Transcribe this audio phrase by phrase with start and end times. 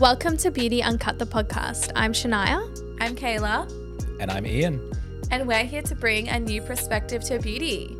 [0.00, 1.92] Welcome to Beauty Uncut the podcast.
[1.94, 2.58] I'm Shania.
[3.00, 3.70] I'm Kayla,
[4.18, 4.90] And I'm Ian.
[5.30, 7.96] and we're here to bring a new perspective to beauty.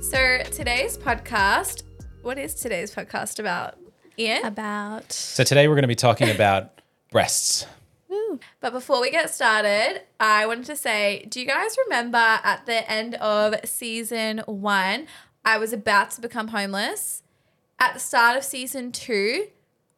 [0.00, 1.82] So, today's podcast,
[2.22, 3.76] what is today's podcast about?
[4.18, 4.44] Ian?
[4.46, 6.80] About So today we're going to be talking about
[7.10, 7.66] breasts.
[8.60, 12.90] But before we get started, I wanted to say do you guys remember at the
[12.90, 15.06] end of season one,
[15.44, 17.22] I was about to become homeless?
[17.78, 19.48] At the start of season two,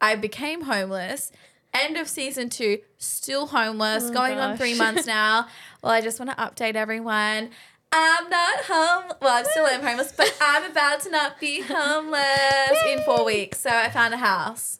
[0.03, 1.31] I became homeless.
[1.73, 5.47] End of season two, still homeless, oh going on three months now.
[5.81, 7.49] Well, I just want to update everyone.
[7.91, 9.11] I'm not home.
[9.21, 13.59] Well, I still am homeless, but I'm about to not be homeless in four weeks.
[13.59, 14.79] So I found a house.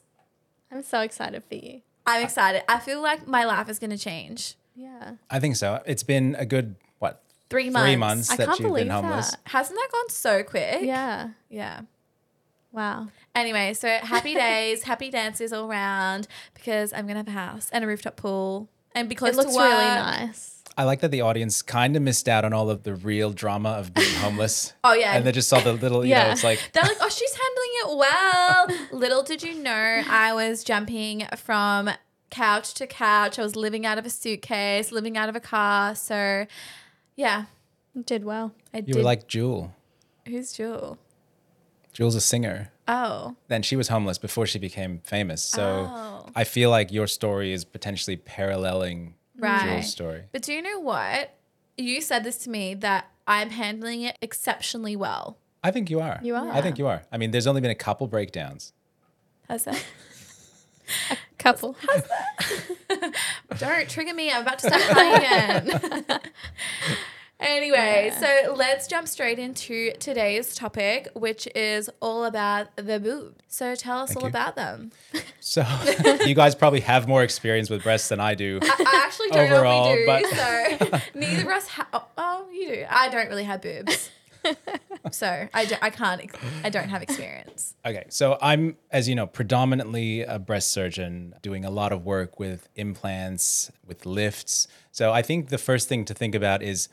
[0.72, 1.82] I'm so excited for you.
[2.06, 2.62] I'm excited.
[2.70, 4.54] I feel like my life is going to change.
[4.74, 5.16] Yeah.
[5.30, 5.82] I think so.
[5.84, 7.86] It's been a good, what, Three months.
[7.86, 9.30] three months I that can't you've been believe homeless.
[9.32, 9.40] that.
[9.44, 10.80] Hasn't that gone so quick?
[10.82, 11.28] Yeah.
[11.50, 11.82] Yeah.
[12.74, 13.08] Wow.
[13.34, 17.84] Anyway, so happy days, happy dances all round because I'm gonna have a house and
[17.84, 19.70] a rooftop pool and be close It looks to work.
[19.70, 20.50] really nice.
[20.76, 23.70] I like that the audience kind of missed out on all of the real drama
[23.70, 24.72] of being homeless.
[24.82, 25.14] Oh, yeah.
[25.16, 26.32] And they just saw the little, you know, Yeah.
[26.32, 27.96] it's like, They're like, oh, she's handling it
[28.90, 28.98] well.
[29.00, 31.90] Little did you know, I was jumping from
[32.30, 33.38] couch to couch.
[33.38, 35.94] I was living out of a suitcase, living out of a car.
[35.94, 36.46] So,
[37.14, 37.44] yeah,
[38.04, 38.52] did well.
[38.72, 38.96] I you did.
[38.96, 39.72] were like Jewel.
[40.26, 40.98] who's Jewel?
[41.94, 42.70] Jewel's a singer.
[42.86, 45.42] Oh, Then she was homeless before she became famous.
[45.42, 46.28] So Oh.
[46.36, 49.64] I feel like your story is potentially paralleling right.
[49.64, 50.24] Jewel's story.
[50.32, 51.34] But do you know what?
[51.78, 55.38] You said this to me that I'm handling it exceptionally well.
[55.62, 56.20] I think you are.
[56.22, 56.50] You are.
[56.50, 57.04] I think you are.
[57.10, 58.74] I mean, there's only been a couple breakdowns.
[59.48, 59.82] How's that?
[61.10, 61.76] a Couple.
[63.58, 64.30] Don't trigger me.
[64.30, 65.16] I'm about to start crying
[65.70, 66.20] again.
[67.40, 73.42] anyway, so let's jump straight into today's topic, which is all about the boobs.
[73.48, 74.28] So tell us Thank all you.
[74.30, 74.92] about them.
[75.40, 75.64] So
[76.26, 78.58] you guys probably have more experience with breasts than I do.
[78.62, 80.06] I, I actually don't know Overall, if we do,
[80.90, 81.68] but- so neither of us.
[81.68, 82.84] Ha- oh, oh, you do.
[82.88, 84.10] I don't really have boobs,
[85.10, 86.22] so I, do, I can't.
[86.22, 87.74] ex- I don't have experience.
[87.84, 92.38] Okay, so I'm, as you know, predominantly a breast surgeon, doing a lot of work
[92.38, 94.68] with implants, with lifts.
[94.92, 96.88] So I think the first thing to think about is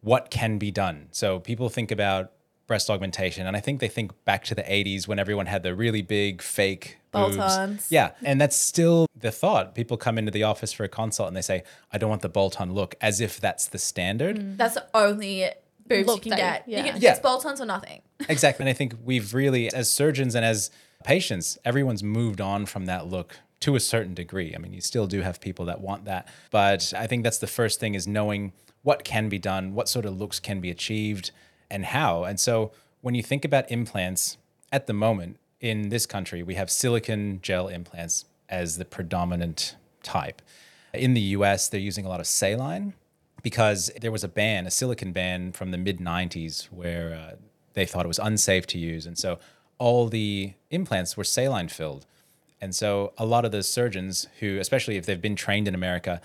[0.00, 1.08] what can be done.
[1.12, 2.32] So people think about
[2.66, 5.74] breast augmentation, and I think they think back to the 80s when everyone had the
[5.74, 7.36] really big fake boobs.
[7.36, 7.86] Bolt-ons.
[7.90, 9.74] Yeah, and that's still the thought.
[9.74, 12.28] People come into the office for a consult and they say, "I don't want the
[12.28, 14.38] bolt-on look," as if that's the standard.
[14.38, 14.56] Mm.
[14.56, 15.50] That's the only
[15.88, 16.68] boobs Look you can that- get.
[16.68, 16.92] You yeah.
[16.92, 17.10] can, Yeah.
[17.10, 18.02] It's bolt-ons or nothing.
[18.28, 18.62] Exactly.
[18.64, 20.70] And I think we've really, as surgeons and as
[21.04, 24.54] patients, everyone's moved on from that look to a certain degree.
[24.54, 26.28] I mean, you still do have people that want that.
[26.50, 28.52] But I think that's the first thing is knowing
[28.82, 31.30] what can be done, what sort of looks can be achieved,
[31.70, 32.24] and how.
[32.24, 34.36] And so when you think about implants
[34.72, 40.42] at the moment in this country, we have silicon gel implants as the predominant type.
[40.92, 42.94] In the US, they're using a lot of saline
[43.42, 47.36] because there was a ban, a silicon ban from the mid 90s where uh,
[47.74, 49.06] they thought it was unsafe to use.
[49.06, 49.38] And so
[49.78, 52.06] all the implants were saline filled.
[52.60, 56.20] And so a lot of the surgeons who, especially if they've been trained in America,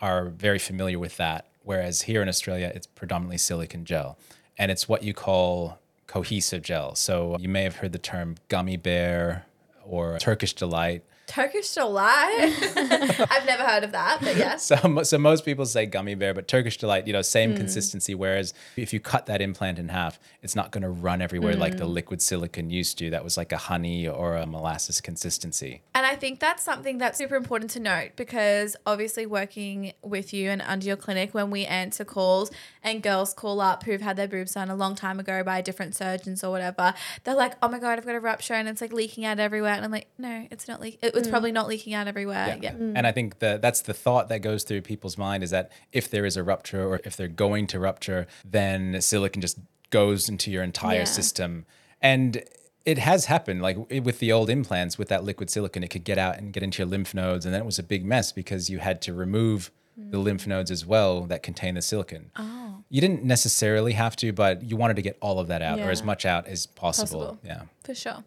[0.00, 1.46] are very familiar with that.
[1.66, 4.16] Whereas here in Australia, it's predominantly silicon gel.
[4.56, 6.94] And it's what you call cohesive gel.
[6.94, 9.46] So you may have heard the term gummy bear
[9.84, 11.02] or Turkish delight.
[11.26, 12.52] Turkish delight.
[13.30, 14.64] I've never heard of that, but yes.
[14.64, 17.56] So, so most people say gummy bear, but Turkish delight, you know, same Hmm.
[17.56, 18.14] consistency.
[18.14, 21.74] Whereas if you cut that implant in half, it's not going to run everywhere like
[21.74, 21.78] Hmm.
[21.78, 23.10] the liquid silicon used to.
[23.10, 25.82] That was like a honey or a molasses consistency.
[25.94, 30.50] And I think that's something that's super important to note because obviously working with you
[30.50, 32.50] and under your clinic when we answer calls
[32.82, 35.94] and girls call up who've had their boobs done a long time ago by different
[35.96, 36.94] surgeons or whatever,
[37.24, 39.72] they're like, "Oh my god, I've got a rupture and it's like leaking out everywhere."
[39.74, 41.00] And I'm like, "No, it's not leaking.
[41.16, 41.32] It's mm-hmm.
[41.32, 42.72] probably not leaking out everywhere." Yeah.
[42.72, 46.10] And I think that that's the thought that goes through people's mind is that if
[46.10, 49.58] there is a rupture or if they're going to rupture, then silicon just
[49.90, 51.04] goes into your entire Yeah.
[51.04, 51.66] system.
[52.00, 52.44] And
[52.84, 56.18] it has happened like with the old implants with that liquid silicon it could get
[56.18, 58.70] out and get into your lymph nodes and then it was a big mess because
[58.70, 60.10] you had to remove mm.
[60.12, 62.30] the lymph nodes as well that contain the silicon.
[62.36, 62.84] Oh.
[62.88, 65.90] You didn't necessarily have to, but you wanted to get all of that out or
[65.90, 67.20] as much out as possible.
[67.20, 67.38] Possible.
[67.44, 67.62] Yeah.
[67.82, 68.24] For sure.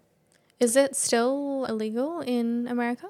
[0.60, 3.08] Is it still illegal in America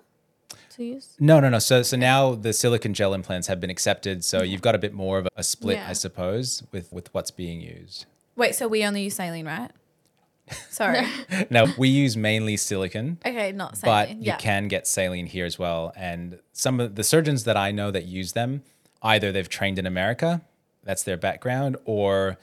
[0.75, 1.15] to use?
[1.19, 1.59] No, no, no.
[1.59, 4.23] So, so now the silicon gel implants have been accepted.
[4.23, 5.89] So you've got a bit more of a split, Yeah.
[5.89, 8.05] I suppose, with with what's being used.
[8.35, 9.71] Wait, so we only use saline, right?
[10.69, 11.05] Sorry.
[11.49, 13.93] No, we use mainly silicon, okay, not saline.
[13.93, 14.21] but saline.
[14.21, 14.37] you yeah.
[14.37, 15.91] can get saline here as well.
[15.95, 18.63] And some of the surgeons that I know that use them,
[19.01, 20.41] either they've trained in America,
[20.83, 22.37] that's their background, or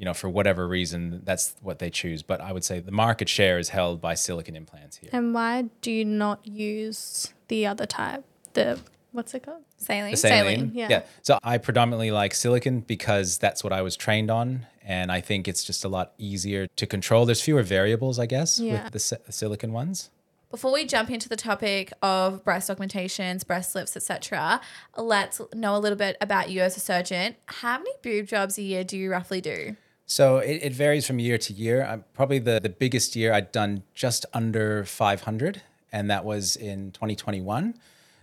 [0.00, 2.22] you know, for whatever reason, that's what they choose.
[2.22, 5.10] But I would say the market share is held by silicon implants here.
[5.12, 8.24] And why do you not use the other type?
[8.54, 8.80] The
[9.12, 9.62] what's it called?
[9.76, 10.12] Saline.
[10.12, 10.58] The saline.
[10.72, 11.02] Saline, yeah.
[11.20, 14.66] So I predominantly like silicon because that's what I was trained on.
[14.82, 17.26] And I think it's just a lot easier to control.
[17.26, 18.84] There's fewer variables, I guess, Yeah.
[18.84, 20.08] with the, si- the silicon ones.
[20.50, 24.62] Before we jump into the topic of breast augmentations, breast lifts, etc.,
[24.96, 27.36] let's know a little bit about you as a surgeon.
[27.46, 29.76] How many boob jobs a year do you roughly do?
[30.10, 31.84] So it, it varies from year to year.
[31.84, 35.62] I'm probably the, the biggest year I'd done just under 500,
[35.92, 37.74] and that was in 2021.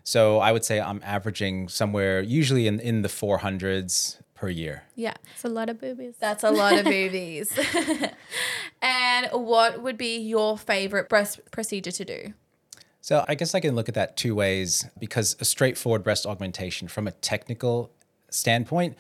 [0.03, 4.83] So I would say I'm averaging somewhere usually in, in the 400s per year.
[4.95, 6.15] Yeah, It's a lot of boobies.
[6.19, 7.57] that's a lot of boobies.
[8.81, 12.33] and what would be your favorite breast procedure to do?
[12.99, 16.89] So I guess I can look at that two ways because a straightforward breast augmentation
[16.89, 17.91] from a technical
[18.29, 18.97] standpoint,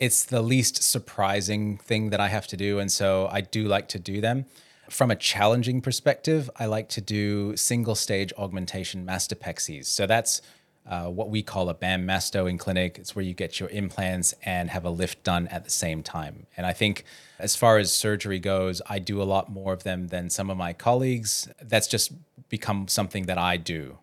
[0.00, 2.78] it's the least surprising thing that I have to do.
[2.78, 4.46] And so I do like to do them.
[4.88, 9.86] From a challenging perspective, I like to do single stage augmentation mastopexies.
[9.86, 10.42] So that's
[10.84, 12.98] uh, what we call a BAM masto in clinic.
[12.98, 16.46] It's where you get your implants and have a lift done at the same time.
[16.56, 17.04] And I think
[17.38, 20.56] as far as surgery goes, I do a lot more of them than some of
[20.56, 21.48] my colleagues.
[21.62, 22.12] That's just
[22.48, 23.98] become something that I do.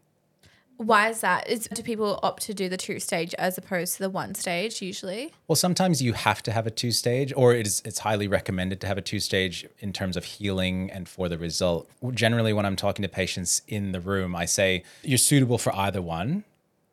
[0.77, 1.49] Why is that?
[1.49, 4.81] Is, do people opt to do the two stage as opposed to the one stage
[4.81, 5.33] usually?
[5.47, 8.79] Well, sometimes you have to have a two stage, or it is, it's highly recommended
[8.81, 11.89] to have a two stage in terms of healing and for the result.
[12.13, 16.01] Generally, when I'm talking to patients in the room, I say you're suitable for either
[16.01, 16.43] one,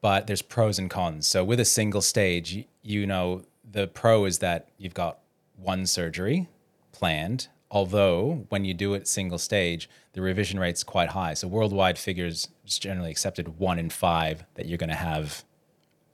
[0.00, 1.26] but there's pros and cons.
[1.26, 5.18] So with a single stage, you, you know, the pro is that you've got
[5.56, 6.48] one surgery
[6.92, 7.48] planned.
[7.74, 11.34] Although when you do it single stage, the revision rate's quite high.
[11.34, 15.44] So worldwide figures it's generally accepted one in five that you're going to have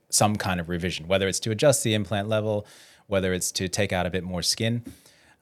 [0.09, 2.67] some kind of revision, whether it's to adjust the implant level,
[3.09, 4.83] whether it's to take out a bit more skin.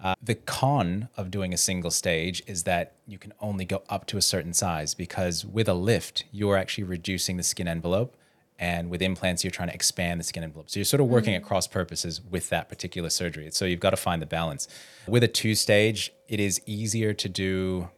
[0.00, 4.04] Uh, the con of doing a single stage is that you can only go up
[4.06, 8.16] to a certain size because with a lift, you're actually reducing the skin envelope.
[8.58, 10.68] And with implants, you're trying to expand the skin envelope.
[10.68, 13.48] So you're sort of working at cross purposes with that particular surgery.
[13.52, 14.66] So you've got to find the balance.
[15.06, 17.88] With a two stage, it is easier to do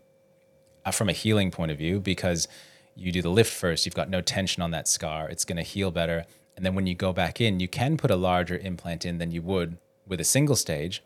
[0.84, 2.46] uh, from a healing point of view because
[2.94, 5.62] you do the lift first, you've got no tension on that scar, it's going to
[5.62, 6.26] heal better.
[6.56, 9.30] And then when you go back in, you can put a larger implant in than
[9.30, 11.02] you would with a single stage.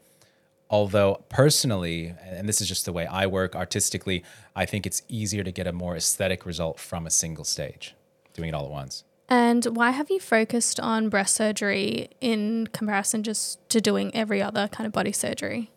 [0.71, 4.25] Although, personally, and this is just the way I work artistically,
[4.57, 7.95] I think it's easier to get a more aesthetic result from a single stage,
[8.33, 9.05] doing it all at once.
[9.29, 14.69] And why have you focused on breast surgery in comparison just to doing every other
[14.69, 15.71] kind of body surgery?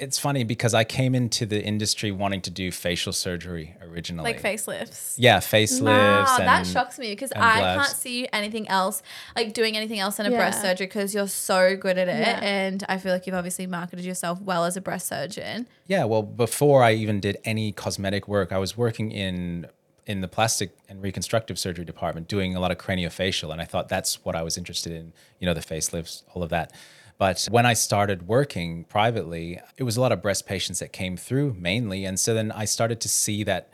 [0.00, 4.32] It's funny because I came into the industry wanting to do facial surgery originally.
[4.32, 5.16] Like facelifts?
[5.18, 5.82] Yeah, facelifts.
[5.82, 7.86] Wow, and, that shocks me because I blabs.
[7.86, 9.02] can't see anything else,
[9.36, 12.26] like doing anything else than a breast surgery because you're so good at it.
[12.26, 12.40] Yeah.
[12.42, 15.68] And I feel like you've obviously marketed yourself well as a breast surgeon.
[15.86, 19.66] Yeah, well, before I even did any cosmetic work, I was working in
[20.06, 23.88] in the plastic and reconstructive surgery department doing a lot of craniofacial and I thought
[23.88, 26.72] that's what I was interested in, you know, the facelifts, all of that.
[27.18, 31.16] But when I started working privately, it was a lot of breast patients that came
[31.16, 33.70] through mainly and so then I started to see that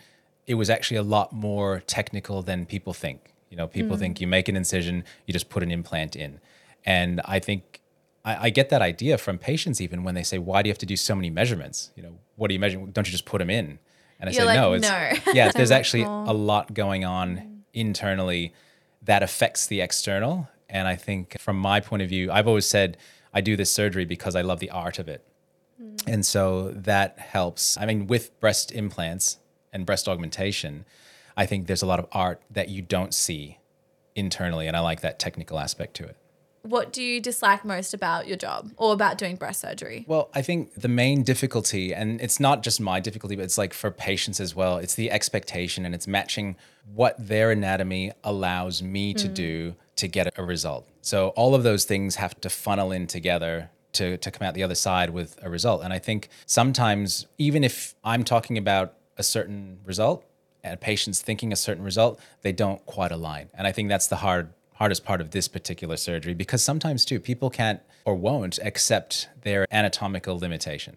[0.46, 3.32] it was actually a lot more technical than people think.
[3.50, 4.00] You know, people hmm.
[4.00, 6.40] think you make an incision, you just put an implant in.
[6.84, 7.80] And I think
[8.24, 10.78] I, I get that idea from patients even when they say, "Why do you have
[10.78, 11.90] to do so many measurements?
[11.96, 12.90] You know, what are you measuring?
[12.90, 13.78] Don't you just put them in?"
[14.18, 14.88] And I You're say, like, "No, it's
[15.26, 15.52] "No." yeah.
[15.52, 16.24] There's actually oh.
[16.26, 18.52] a lot going on internally
[19.02, 22.96] that affects the external." And I think from my point of view, I've always said
[23.32, 25.22] I do this surgery because I love the art of it.
[25.80, 26.02] Mm.
[26.06, 27.76] And so that helps.
[27.76, 29.38] I mean, with breast implants
[29.72, 30.84] and breast augmentation,
[31.36, 33.58] I think there's a lot of art that you don't see
[34.14, 34.66] internally.
[34.66, 36.16] And I like that technical aspect to it.
[36.66, 40.04] What do you dislike most about your job or about doing breast surgery?
[40.08, 43.72] Well, I think the main difficulty, and it's not just my difficulty, but it's like
[43.72, 46.56] for patients as well, it's the expectation and it's matching
[46.94, 49.34] what their anatomy allows me to mm.
[49.34, 50.86] do to get a result.
[51.02, 54.62] So all of those things have to funnel in together to, to come out the
[54.62, 55.82] other side with a result.
[55.82, 60.24] And I think sometimes, even if I'm talking about a certain result
[60.62, 63.48] and a patient's thinking a certain result, they don't quite align.
[63.54, 67.20] And I think that's the hard hardest part of this particular surgery because sometimes too
[67.20, 70.96] people can't or won't accept their anatomical limitation.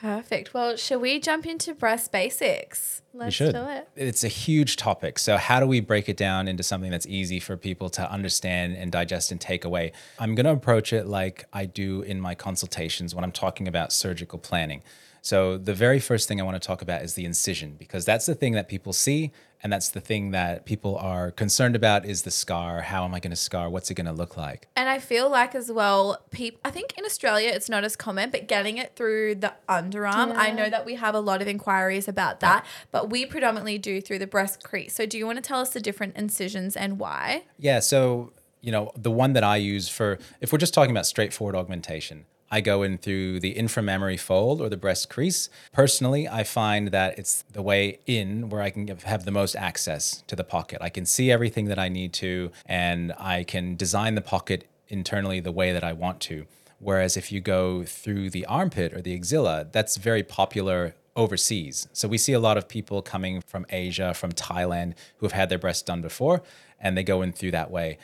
[0.00, 0.54] Perfect.
[0.54, 3.02] Well, shall we jump into breast basics?
[3.12, 3.88] Let's do it.
[3.96, 5.18] It's a huge topic.
[5.18, 8.76] So how do we break it down into something that's easy for people to understand
[8.76, 9.92] and digest and take away?
[10.18, 13.92] I'm going to approach it like I do in my consultations when I'm talking about
[13.92, 14.82] surgical planning.
[15.22, 18.26] So, the very first thing I want to talk about is the incision because that's
[18.26, 19.32] the thing that people see.
[19.62, 22.80] And that's the thing that people are concerned about is the scar.
[22.80, 23.68] How am I going to scar?
[23.68, 24.68] What's it going to look like?
[24.74, 26.60] And I feel like as well, people.
[26.64, 30.50] I think in Australia it's not as common, but getting it through the underarm, I
[30.50, 34.20] know that we have a lot of inquiries about that, but we predominantly do through
[34.20, 34.94] the breast crease.
[34.94, 37.44] So do you want to tell us the different incisions and why?
[37.58, 37.80] Yeah.
[37.80, 41.54] So, you know, the one that I use for, if we're just talking about straightforward
[41.54, 45.48] augmentation, I go in through the inframammary fold or the breast crease.
[45.72, 50.24] Personally, I find that it's the way in where I can have the most access
[50.26, 50.78] to the pocket.
[50.80, 55.38] I can see everything that I need to, and I can design the pocket internally
[55.38, 56.46] the way that I want to.
[56.80, 61.86] Whereas if you go through the armpit or the axilla, that's very popular overseas.
[61.92, 65.50] So we see a lot of people coming from Asia, from Thailand, who have had
[65.50, 66.42] their breasts done before,
[66.80, 67.98] and they go in through that way.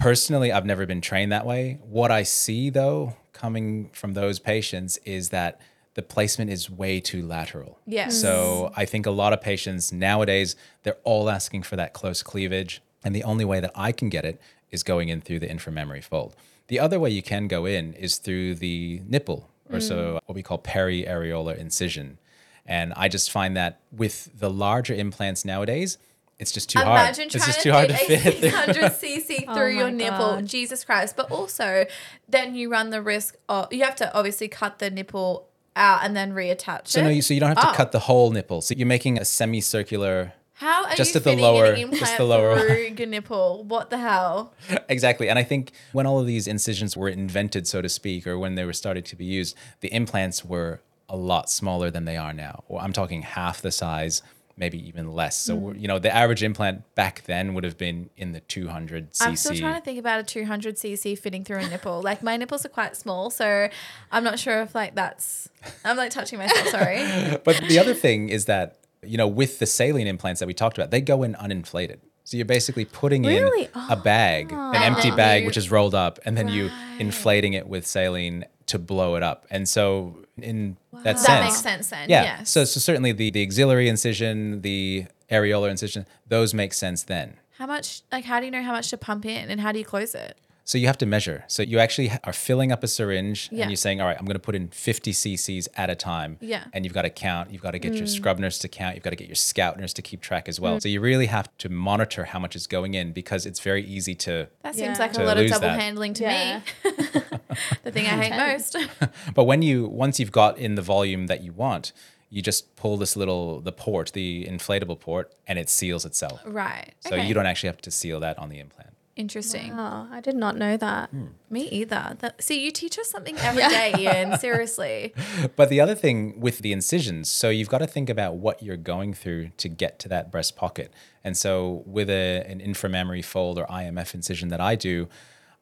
[0.00, 1.78] Personally, I've never been trained that way.
[1.82, 5.60] What I see though, coming from those patients, is that
[5.94, 7.78] the placement is way too lateral.
[7.86, 8.20] Yes.
[8.20, 12.80] So I think a lot of patients nowadays, they're all asking for that close cleavage.
[13.04, 14.40] And the only way that I can get it
[14.70, 16.36] is going in through the inframammary fold.
[16.68, 20.20] The other way you can go in is through the nipple, or so mm.
[20.26, 22.18] what we call peri periareolar incision.
[22.64, 25.98] And I just find that with the larger implants nowadays,
[26.40, 26.88] it's just too hard.
[26.88, 29.84] Imagine It's trying just to too hard to fit a 600 cc Oh through your
[29.84, 30.18] my nipple.
[30.36, 30.46] God.
[30.46, 31.16] Jesus Christ.
[31.16, 31.86] But also,
[32.28, 36.16] then you run the risk of, you have to obviously cut the nipple out and
[36.16, 37.04] then reattach So it.
[37.04, 37.74] no, you, so you don't have to Oh.
[37.74, 38.60] cut the whole nipple.
[38.60, 40.32] So you're making a semicircular.
[40.54, 43.64] How are just you at the lower- an just implant the lower- through your nipple?
[43.64, 44.52] What the hell?
[44.88, 45.28] exactly.
[45.28, 48.56] And I think when all of these incisions were invented, so to speak, or when
[48.56, 52.32] they were started to be used, the implants were a lot smaller than they are
[52.34, 52.62] now.
[52.68, 54.22] Or I'm talking half the size,
[54.56, 55.36] maybe even less.
[55.36, 55.80] So Mm.
[55.80, 59.26] you know, the average implant back then would have been in the 200 cc.
[59.26, 62.02] I'm still trying to think about a 200 cc fitting through a nipple.
[62.10, 63.68] Like my nipples are quite small, so
[64.12, 65.48] I'm not sure if like that's.
[65.84, 66.68] I'm like touching myself.
[66.68, 66.98] Sorry.
[67.44, 70.76] but the other thing is that you know with the saline implants that we talked
[70.76, 73.64] about they go in uninflated so you're basically putting Really?
[73.64, 77.66] in a bag an empty bag which is rolled up and then you inflating it
[77.66, 80.16] with saline to blow it up and so
[80.50, 82.06] in that That sense that makes sense then.
[82.14, 82.50] yeah Yes.
[82.54, 87.28] so, so certainly the, the axillary incision the areolar incision those make sense then
[87.60, 88.00] how much?
[88.10, 90.14] Like, how do you know how much to pump in, and how do you close
[90.14, 90.34] it?
[90.64, 91.44] So you have to measure.
[91.48, 93.62] So you actually are filling up a syringe Yeah.
[93.62, 96.36] and you're saying, all right, I'm going to put in 50 cc's at a time.
[96.40, 96.64] Yeah.
[96.72, 97.50] And you've got to count.
[97.50, 97.98] You've got to get Mm.
[97.98, 98.94] your scrub nurse to count.
[98.94, 100.80] You've got to get your scout nurse to keep track as well.
[100.80, 104.14] So you really have to monitor how much is going in because it's very easy
[104.16, 104.48] to.
[104.62, 105.04] That seems Yeah.
[105.04, 105.80] like a lot of lose double that.
[105.80, 106.60] handling to Yeah.
[106.84, 106.90] me.
[107.82, 108.76] the thing I hate most.
[109.34, 111.92] But when you, once you've got in the volume that you want,
[112.28, 116.40] you just pull this little, the port, the inflatable port, and it seals itself.
[116.44, 116.94] right.
[117.00, 118.90] So you don't actually have to seal that on the implant.
[119.20, 119.72] Interesting.
[119.78, 121.10] Oh, I did not know that.
[121.10, 121.26] Hmm.
[121.50, 122.16] Me either.
[122.20, 124.38] That, see, you teach us something every day, Ian.
[124.38, 125.14] Seriously.
[125.56, 128.76] But the other thing with the incisions, so you've got to think about what you're
[128.94, 130.92] going through to get to that breast pocket.
[131.22, 135.08] And so with a, an inframammary fold or IMF incision that I do,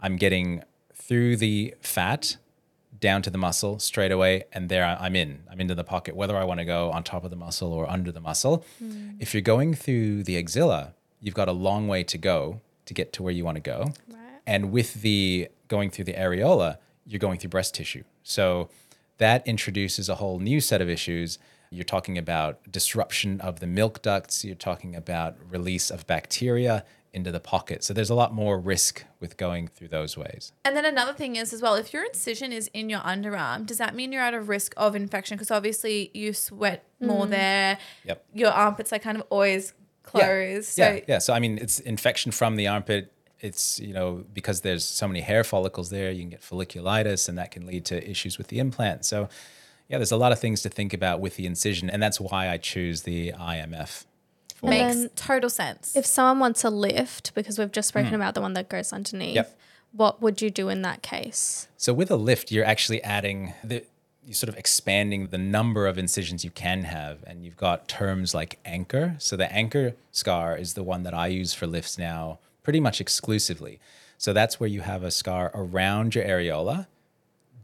[0.01, 0.63] I'm getting
[0.95, 2.37] through the fat
[3.01, 5.43] down to the muscle straight away, and there I- I'm in.
[5.51, 7.89] I'm into the pocket, whether I want to go on top of the muscle or
[7.91, 8.65] under the muscle.
[9.19, 13.13] If you're going through the axilla, you've got a long way to go to get
[13.15, 13.93] to where you want to go.
[14.09, 14.41] Right.
[14.47, 18.05] And with the going through the areola, you're going through breast tissue.
[18.23, 18.69] So
[19.19, 21.39] that introduces a whole new set of issues.
[21.71, 27.33] You're talking about disruption of the milk ducts, you're talking about release of bacteria into
[27.33, 27.83] the pocket.
[27.83, 30.53] So there's a lot more risk with going through those ways.
[30.65, 33.79] And then another thing is as well, if your incision is in your underarm, does
[33.79, 35.37] that mean you're at a risk of infection?
[35.37, 37.31] Because obviously you sweat more mm.
[37.31, 37.79] there.
[38.05, 38.25] Yep.
[38.35, 39.73] Your armpits are kind of always
[40.11, 40.71] closed.
[40.71, 41.19] So yeah, yeah.
[41.19, 43.13] So I mean, it's infection from the armpit.
[43.41, 47.39] It's you know because there's so many hair follicles there, you can get folliculitis, and
[47.39, 49.05] that can lead to issues with the implant.
[49.05, 49.29] So
[49.89, 52.49] yeah, there's a lot of things to think about with the incision, and that's why
[52.49, 54.05] I choose the IMF.
[54.61, 55.95] And makes total sense.
[55.95, 58.17] If someone wants a lift, because we've just spoken hmm.
[58.17, 59.37] about the one that goes underneath.
[59.37, 59.59] Yep.
[59.93, 61.69] what would you do in that case?
[61.77, 63.85] So with a lift, you're actually adding the you're
[64.35, 68.59] sort of expanding the number of incisions you can have, and you've got terms like
[68.65, 69.17] anchor.
[69.19, 73.01] So the anchor scar is the one that I use for lifts now, pretty much
[73.01, 73.81] exclusively.
[74.17, 76.87] So that's where you have a scar around your areola,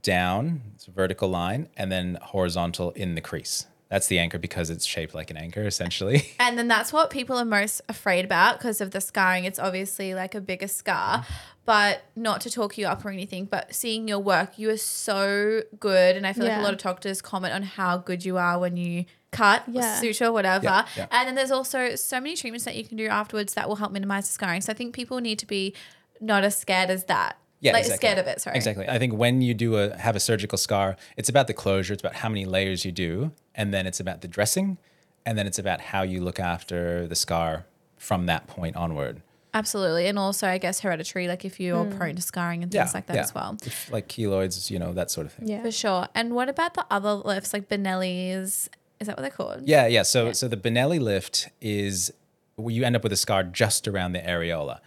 [0.03, 3.67] down, it's a vertical line, and then horizontal in the crease.
[3.89, 6.33] That's the anchor because it's shaped like an anchor, essentially.
[6.41, 9.45] And then that's what people are most afraid about because of the scarring.
[9.45, 11.25] It's obviously like a bigger scar,
[11.65, 15.63] but not to talk you up or anything, but seeing your work, you are so
[15.79, 16.17] good.
[16.17, 18.77] And I feel like a lot of doctors comment on how good you are when
[18.77, 19.99] you cut, Yeah.
[20.01, 20.65] suture, whatever.
[20.65, 21.07] Yeah, yeah.
[21.11, 23.93] And then there's also so many treatments that you can do afterwards that will help
[23.93, 24.61] minimize the scarring.
[24.61, 25.75] So I think people need to be
[26.21, 27.39] not as scared as that.
[27.61, 28.09] Yeah, like exactly.
[28.09, 28.41] scared of it.
[28.43, 28.57] Sorry.
[28.57, 28.87] Exactly.
[28.89, 32.03] I think when you do a have a surgical scar, it's about the closure, it's
[32.03, 34.77] about how many layers you do, and then it's about the dressing,
[35.25, 37.65] and then it's about how you look after the scar
[37.97, 39.23] from that point onward.
[39.55, 41.97] Absolutely, and also I guess hereditary, like if you're Hmm.
[41.97, 43.23] prone to scarring and things like that yeah.
[43.23, 43.57] as well.
[43.65, 45.49] If, like keloids, you know, that sort of thing.
[45.49, 45.63] Yeah.
[45.63, 46.09] For sure.
[46.15, 48.69] And what about the other lifts, like Benelli's?
[49.01, 49.63] Is that what they're called?
[49.65, 50.03] Yeah, yeah.
[50.03, 52.13] So so the Benelli lift is
[52.57, 54.81] where you end up with a scar just around the areola.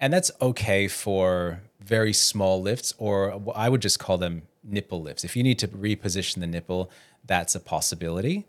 [0.00, 5.24] And that's okay for very small lifts, or I would just call them nipple lifts.
[5.24, 6.90] If you need to reposition the nipple,
[7.26, 8.46] that's a possibility,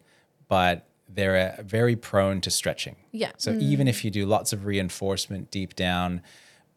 [0.47, 2.95] but they're uh, very prone to stretching.
[3.11, 3.31] Yeah.
[3.37, 6.21] So even if you do lots of reinforcement deep down,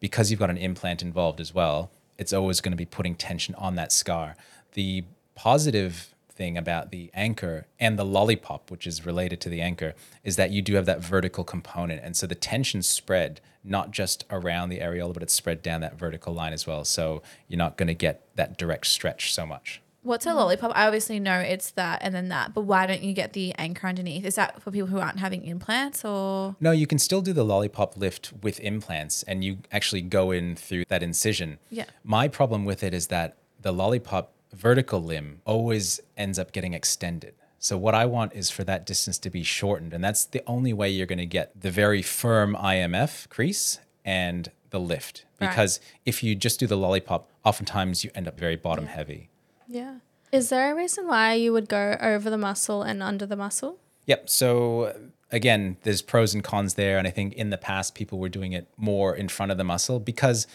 [0.01, 3.55] because you've got an implant involved as well, it's always going to be putting tension
[3.57, 4.37] on that scar.
[4.73, 5.05] The
[5.35, 10.37] positive thing about the anchor and the lollipop, which is related to the anchor, is
[10.37, 12.03] that you do have that vertical component.
[12.05, 15.99] And so the tension spread not just around the areola, but it's spread down that
[15.99, 16.85] vertical line as well.
[16.85, 19.83] So you're not going to get that direct stretch so much.
[20.09, 20.37] What's a mm.
[20.37, 20.73] lollipop?
[20.75, 23.87] I obviously know it's that and then that, but why don't you get the anchor
[23.87, 24.25] underneath?
[24.25, 26.57] Is that for people who aren't having implants or?
[26.61, 30.57] No, you can still do the lollipop lift with implants and you actually go in
[30.57, 31.59] through that incision.
[31.69, 31.85] Yeah.
[32.03, 37.35] My problem with it is that the lollipop vertical limb always ends up getting extended.
[37.59, 40.73] So what I want is for that distance to be shortened and that's the only
[40.73, 45.27] way you're going to get the very firm IMF crease and the lift.
[45.39, 45.51] Right.
[45.51, 49.29] Because if you just do the lollipop, oftentimes you end up very bottom heavy.
[49.69, 49.97] Yeah.
[50.33, 53.79] Is there a reason why you would go over the muscle and under the muscle?
[54.07, 54.29] Yep.
[54.29, 54.95] So
[55.31, 56.99] again, there's pros and cons there.
[56.99, 59.65] And I think in the past, people were doing it more in front of the
[59.65, 60.47] muscle because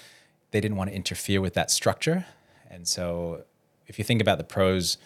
[0.51, 2.25] they didn't want to interfere with that structure.
[2.69, 3.43] And so
[3.87, 4.97] if you think about the pros,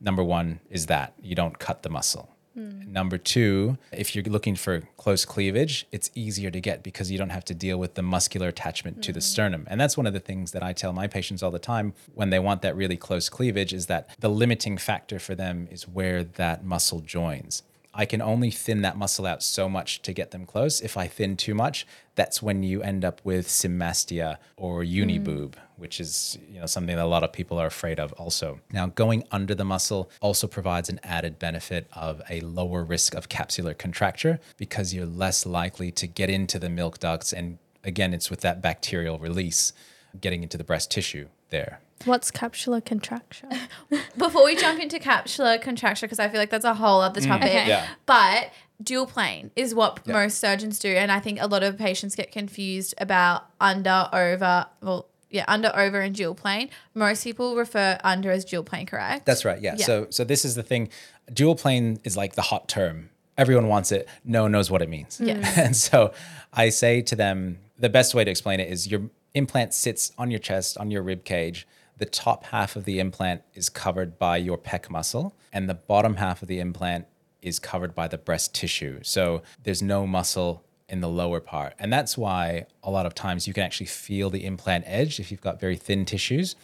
[0.00, 2.35] number one is that you don't cut the muscle.
[2.56, 2.90] Hmm.
[2.90, 7.28] Number two, if you're looking for close cleavage, it's easier to get because you don't
[7.28, 9.24] have to deal with the muscular attachment to the hmm.
[9.24, 9.66] sternum.
[9.68, 12.30] And that's one of the things that I tell my patients all the time when
[12.30, 16.24] they want that really close cleavage is that the limiting factor for them is where
[16.24, 17.62] that muscle joins.
[17.98, 20.80] I can only thin that muscle out so much to get them close.
[20.80, 25.54] If I thin too much, that's when you end up with symmastia or uniboob, mm.
[25.76, 28.60] which is you know something that a lot of people are afraid of also.
[28.70, 33.30] Now, going under the muscle also provides an added benefit of a lower risk of
[33.30, 38.28] capsular contracture because you're less likely to get into the milk ducts and again, it's
[38.28, 39.72] with that bacterial release
[40.20, 41.80] getting into the breast tissue there.
[42.04, 43.48] What's capsular contraction?
[44.18, 47.26] Before we jump into capsular contracture, because I feel like that's a whole other mm.
[47.26, 47.48] topic.
[47.48, 47.68] Okay.
[47.68, 47.88] Yeah.
[48.04, 48.50] But
[48.82, 50.88] dual plane is what most surgeons do.
[50.88, 55.74] And I think a lot of patients get confused about under, over, well, yeah, under,
[55.74, 56.70] over, and dual plane.
[56.94, 59.26] Most people refer under as dual plane, correct?
[59.26, 59.60] That's right.
[59.60, 59.74] Yeah.
[59.78, 59.86] Yeah.
[59.86, 60.88] So so this is the thing.
[61.32, 63.10] Dual plane is like the hot term.
[63.36, 64.08] Everyone wants it.
[64.24, 65.20] No one knows what it means.
[65.22, 65.58] Yes.
[65.58, 66.12] and so
[66.52, 69.02] I say to them, the best way to explain it is your
[69.34, 71.66] implant sits on your chest, on your rib cage.
[71.98, 76.16] The top half of the implant is covered by your pec muscle, and the bottom
[76.16, 77.06] half of the implant
[77.40, 79.00] is covered by the breast tissue.
[79.02, 81.74] So there's no muscle in the lower part.
[81.78, 85.30] And that's why a lot of times you can actually feel the implant edge if
[85.30, 86.54] you've got very thin tissues.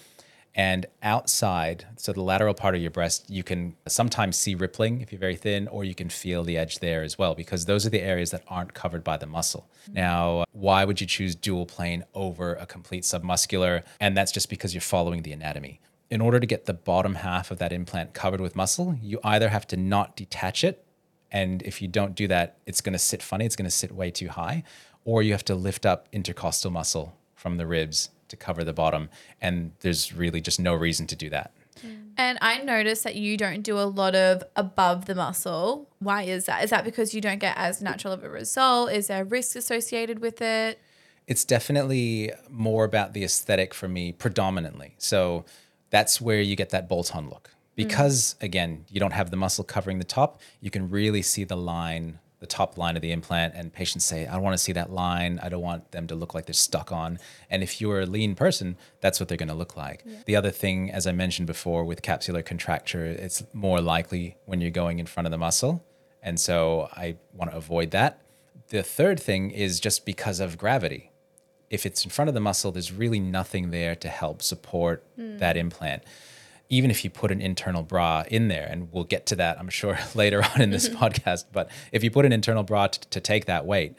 [0.55, 5.11] And outside, so the lateral part of your breast, you can sometimes see rippling if
[5.11, 7.91] you're very thin, or you can feel the edge there as well, because those are
[7.91, 9.67] the areas that aren't covered by the muscle.
[9.91, 13.83] Now, why would you choose dual plane over a complete submuscular?
[13.99, 15.81] And that's just because you're following the anatomy.
[16.11, 19.49] In order to get the bottom half of that implant covered with muscle, you either
[19.49, 20.85] have to not detach it
[21.33, 23.47] and if you don't do that, it's going to sit funny.
[23.47, 24.63] It's going to sit way too high.
[25.05, 29.09] Or you have to lift up intercostal muscle from the ribs to cover the bottom.
[29.41, 31.53] And there's really just no reason to do that.
[31.87, 32.11] Mm.
[32.17, 35.89] And I noticed that you don't do a lot of above the muscle.
[35.99, 36.65] Why is that?
[36.65, 38.93] Is that because you don't get as natural of a result?
[38.93, 40.81] Is there risk associated with it?
[41.27, 44.95] It's definitely more about the aesthetic for me, predominantly.
[44.99, 45.45] So
[45.91, 47.51] that's where you get that bolt on look.
[47.51, 47.77] Mm.
[47.77, 51.57] Because again, you don't have the muscle covering the top, you can really see the
[51.57, 53.55] line, the top line of the implant.
[53.55, 55.41] And patients say, I don't want to see that line.
[55.43, 57.19] I don't want them to look like they're stuck on.
[57.49, 60.05] And if you're a lean person, that's what they're going to look like.
[60.27, 64.71] The other thing, as I mentioned before, with capsular contracture, it's more likely when you're
[64.71, 65.83] going in front of the muscle.
[66.23, 68.21] And so I want to avoid that.
[68.69, 71.13] The third thing is just because of gravity
[71.73, 75.39] if it's in front of the muscle, there's really nothing there to help support hmm.
[75.39, 76.05] that implant.
[76.73, 79.69] Even if you put an internal bra in there, and we'll get to that, I'm
[79.69, 81.45] sure, later on in this podcast.
[81.53, 83.95] But if you put an internal bra t- to take that weight,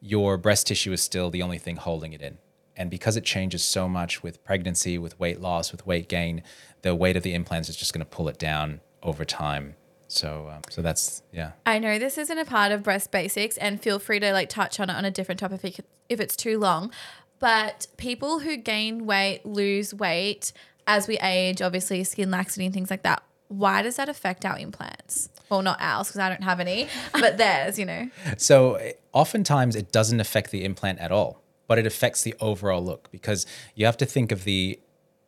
[0.00, 2.38] your breast tissue is still the only thing holding it in.
[2.76, 6.42] And because it changes so much with pregnancy, with weight loss, with weight gain,
[6.82, 9.76] the weight of the implants is just going to pull it down over time.
[10.08, 11.52] So, um, so that's yeah.
[11.64, 14.78] I know this isn't a part of breast basics, and feel free to like touch
[14.78, 16.92] on it on a different topic if, if it's too long.
[17.38, 20.52] But people who gain weight, lose weight
[20.86, 23.22] as we age, obviously skin laxity and things like that.
[23.48, 25.28] Why does that affect our implants?
[25.48, 28.10] Well, not ours because I don't have any, but theirs, you know.
[28.36, 28.80] So
[29.12, 33.46] oftentimes it doesn't affect the implant at all, but it affects the overall look because
[33.74, 34.80] you have to think of the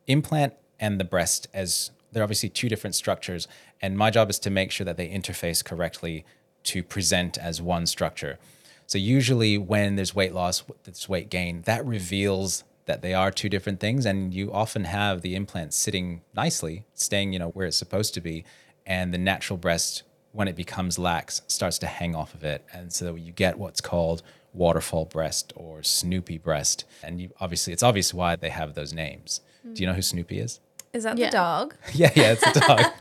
[0.07, 3.47] implant and the breast as they're obviously two different structures.
[3.81, 6.25] And my job is to make sure that they interface correctly
[6.63, 8.37] to present as one structure.
[8.85, 13.49] So usually when there's weight loss, there's weight gain, that reveals that they are two
[13.49, 17.77] different things and you often have the implant sitting nicely, staying, you know, where it's
[17.77, 18.43] supposed to be,
[18.85, 22.91] and the natural breast when it becomes lax starts to hang off of it and
[22.91, 24.21] so you get what's called
[24.53, 26.83] waterfall breast or Snoopy breast.
[27.03, 29.41] And you, obviously it's obvious why they have those names.
[29.73, 30.59] Do you know who Snoopy is?
[30.93, 31.27] Is that Yeah.
[31.29, 31.75] the dog?
[31.93, 32.81] Yeah, yeah, it's a dog.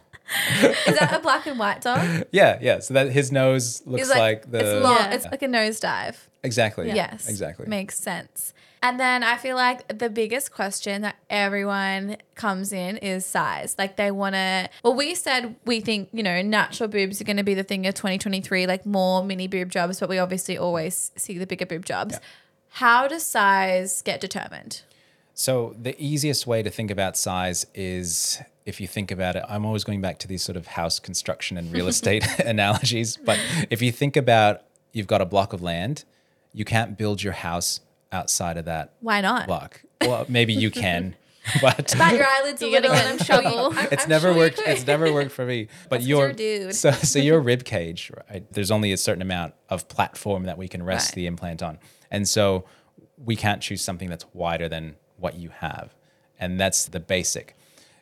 [0.87, 2.27] Is that a black and white dog?
[2.33, 2.81] yeah, yeah.
[2.81, 4.97] So that his nose looks It's like, the it's long.
[4.97, 5.11] Yeah.
[5.15, 6.17] It's like a nosedive.
[6.43, 6.89] exactly.
[6.89, 7.27] Yes.
[7.27, 7.65] exactly.
[7.67, 8.53] Makes sense.
[8.83, 13.75] And then I feel like the biggest question that everyone comes in is size.
[13.79, 17.37] Like they want to, well, we said we think, you know, natural boobs are going
[17.39, 21.11] to be the thing of 2023, like more mini boob jobs, but we obviously always
[21.17, 22.19] see the bigger boob jobs.
[22.71, 24.83] How does size get determined?
[25.35, 29.65] So the easiest way to think about size is if you think about it, I'm
[29.65, 33.17] always going back to these sort of house construction and real estate analogies.
[33.17, 34.63] But if you think about
[34.93, 36.05] you've got a block of land,
[36.53, 37.81] you can't build your house
[38.13, 39.47] outside of that Why not?
[39.47, 39.83] block.
[40.01, 41.15] Well, maybe you can,
[41.63, 43.79] but Bat your eyelids You're gonna little get and in I'm you- trouble.
[43.93, 44.61] It's I'm never sure worked.
[44.67, 45.69] It's never worked for me.
[45.89, 46.75] But That's 'cause your you're a dude.
[46.75, 48.45] so so your rib cage, right?
[48.53, 51.15] There's only a certain amount of platform that we can rest Right.
[51.17, 51.79] the implant on,
[52.11, 52.65] and so
[53.17, 55.95] we can't choose something that's wider than what you have,
[56.39, 57.57] and that's the basic.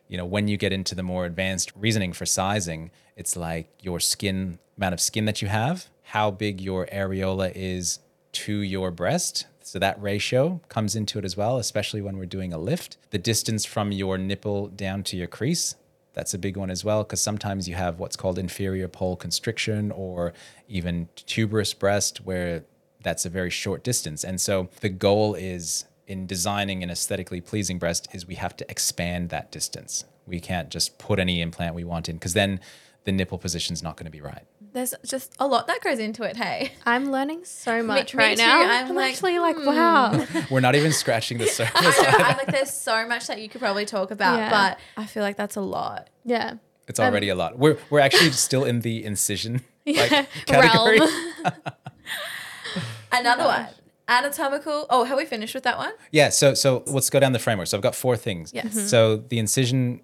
[0.08, 3.98] You know, when you get into the more advanced reasoning for sizing, it's like your
[4.00, 7.98] skin amount of skin that you have, how big your areola is
[8.32, 9.46] to your breast.
[9.66, 12.98] So that ratio comes into it as well, especially when we're doing a lift.
[13.10, 15.74] The distance from your nipple down to your crease,
[16.12, 19.90] that's a big one as well, because sometimes you have what's called inferior pole constriction
[19.90, 20.32] or
[20.68, 22.62] even tuberous breast, where
[23.02, 24.22] that's a very short distance.
[24.22, 28.70] And so the goal is in designing an aesthetically pleasing breast is we have to
[28.70, 30.04] expand that distance.
[30.28, 32.60] We can't just put any implant we want in because then
[33.02, 34.44] the nipple position's not going to be right.
[34.76, 36.36] There's just a lot that goes into it.
[36.36, 36.72] Hey.
[36.84, 38.42] I'm learning so much me right too.
[38.44, 38.60] now.
[38.60, 40.22] I'm I'm, like, actually like, wow.
[40.50, 41.72] We're not even scratching the surface.
[41.98, 42.24] I know.
[42.24, 44.50] I'm like, there's so much that you could probably talk about, Yeah.
[44.50, 46.10] but I feel like that's a lot.
[46.26, 46.56] yeah.
[46.88, 47.58] It's already a lot.
[47.58, 50.26] We're we're actually still in the incision like, Yeah.
[50.44, 51.00] category.
[51.00, 51.52] Realm.
[53.10, 53.66] Another one.
[54.08, 54.86] Anatomical.
[54.90, 55.92] Oh, have we finished with that one?
[56.12, 57.68] Yeah, so so let's go down the framework.
[57.68, 58.52] So I've got four things.
[58.54, 58.74] Yes.
[58.74, 58.86] Mhm.
[58.88, 60.02] So the incision,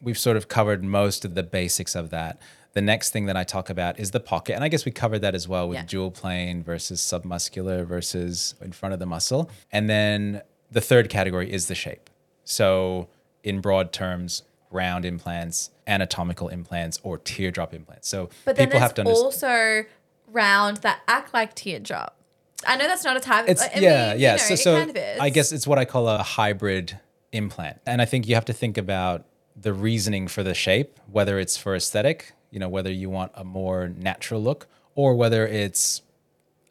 [0.00, 2.38] we've sort of covered most of the basics of that.
[2.74, 5.18] The next thing that I talk about is the pocket, and I guess we covered
[5.20, 5.84] that as well with Yeah.
[5.86, 9.50] dual plane versus submuscular versus in front of the muscle.
[9.70, 12.08] And then the third category is the shape.
[12.44, 13.08] So
[13.44, 18.08] in broad terms, round implants, anatomical implants, or teardrop implants.
[18.08, 19.24] So But people there's have to understand.
[19.24, 19.84] also
[20.28, 22.16] round that act like teardrop.
[22.66, 23.46] I know that's not a type.
[23.48, 24.30] It's I mean, yeah, you yeah.
[24.32, 25.20] know, so so kind of.
[25.20, 26.98] I guess it's what I call a hybrid
[27.32, 27.80] implant.
[27.84, 31.56] And I think you have to think about the reasoning for the shape, whether it's
[31.56, 36.02] for aesthetic, you know, whether you want a more natural look or whether it's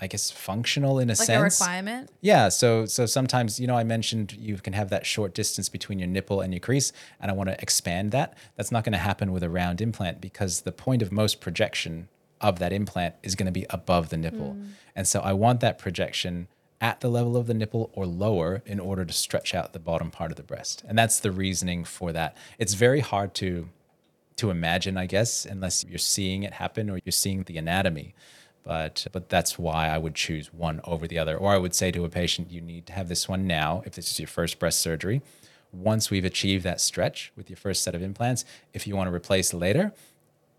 [0.04, 1.62] I guess functional in a like sense.
[1.62, 2.10] a requirement.
[2.22, 6.00] Yeah, so so sometimes you know I mentioned you can have that short distance between
[6.00, 8.36] your nipple and your crease, and I want to expand that.
[8.56, 12.10] That's not going to happen with a round implant because the point of most projection
[12.42, 14.70] of that implant is going to be above the nipple, mm.
[14.96, 16.48] and so I want that projection
[16.82, 20.10] at the level of the nipple or lower in order to stretch out the bottom
[20.10, 22.36] part of the breast, and that's the reasoning for that.
[22.58, 23.70] It's very hard to
[24.42, 28.14] to imagine, I guess, unless you're seeing it happen or you're seeing the anatomy.
[28.64, 31.36] But but that's why I would choose one over the other.
[31.36, 33.94] Or I would say to a patient, you need to have this one now if
[33.94, 35.22] this is your first breast surgery.
[35.72, 39.14] Once we've achieved that stretch with your first set of implants, if you want to
[39.16, 39.94] replace later,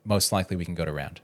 [0.04, 1.20] most likely we can go to round.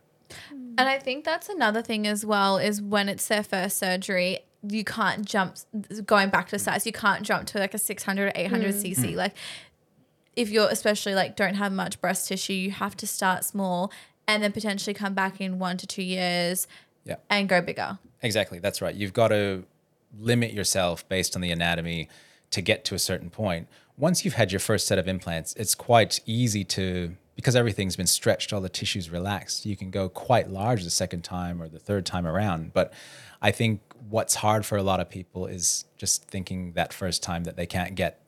[0.79, 4.85] And I think that's another thing as well is when it's their first surgery, you
[4.85, 5.57] can't jump
[6.05, 6.87] going back to size.
[6.87, 8.83] You can't jump to like a 600 or 800 Mm.
[8.83, 9.17] cc.
[9.17, 9.35] Like
[10.39, 13.93] if you're especially like don't have much breast tissue, you have to start small
[14.29, 16.69] and then potentially come back in 1 to 2 years
[17.05, 17.17] Yeah.
[17.29, 17.99] and go bigger.
[18.23, 18.59] Exactly.
[18.61, 18.95] That's right.
[18.95, 19.65] You've got to
[20.19, 22.09] limit yourself based on the anatomy
[22.51, 23.67] to get to a certain point.
[23.97, 28.07] Once you've had your first set of implants, it's quite easy to, because everything's been
[28.07, 31.81] stretched, all the tissues relaxed, you can go quite large the second time or the
[31.81, 32.73] third time around.
[32.73, 32.93] But
[33.43, 37.43] I think what's hard for a lot of people is just thinking that first time
[37.45, 38.21] that they can't get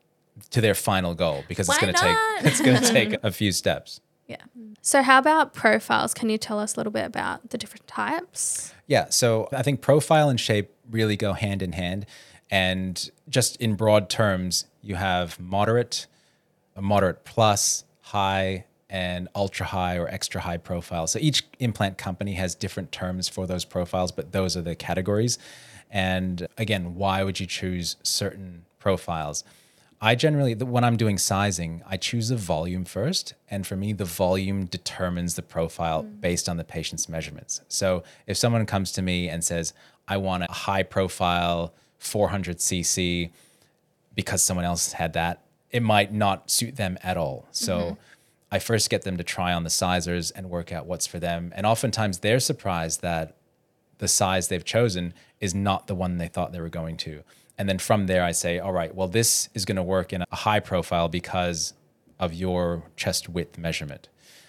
[0.50, 3.52] to their final goal because it's going to take it's going to take a few
[3.52, 4.00] steps.
[4.26, 4.36] Yeah.
[4.80, 6.14] So, how about profiles?
[6.14, 8.72] Can you tell us a little bit about the different types?
[8.86, 12.06] Yeah, so I think profile and shape really go hand in hand.
[12.50, 16.06] And just in broad terms, you have moderate,
[16.76, 21.06] a moderate plus, high, and ultra high or extra high profile.
[21.06, 25.38] So each implant company has different terms for those profiles, but those are the categories.
[25.90, 29.44] And again, why would you choose certain profiles?
[30.02, 33.34] I generally, when I'm doing sizing, I choose the volume first.
[33.50, 36.20] And for me, the volume determines the profile mm.
[36.20, 37.60] based on the patient's measurements.
[37.68, 39.74] So if someone comes to me and says,
[40.08, 43.30] I want a high profile 400 cc
[44.14, 47.46] because someone else had that, it might not suit them at all.
[47.52, 47.94] So mm-hmm.
[48.50, 51.52] I first get them to try on the sizers and work out what's for them.
[51.54, 53.36] And oftentimes they're surprised that
[53.98, 57.22] the size they've chosen is not the one they thought they were going to.
[57.60, 60.22] And then from there, I say, all right, well, this is going to work in
[60.22, 61.74] a high profile because
[62.18, 64.08] of your chest width measurement.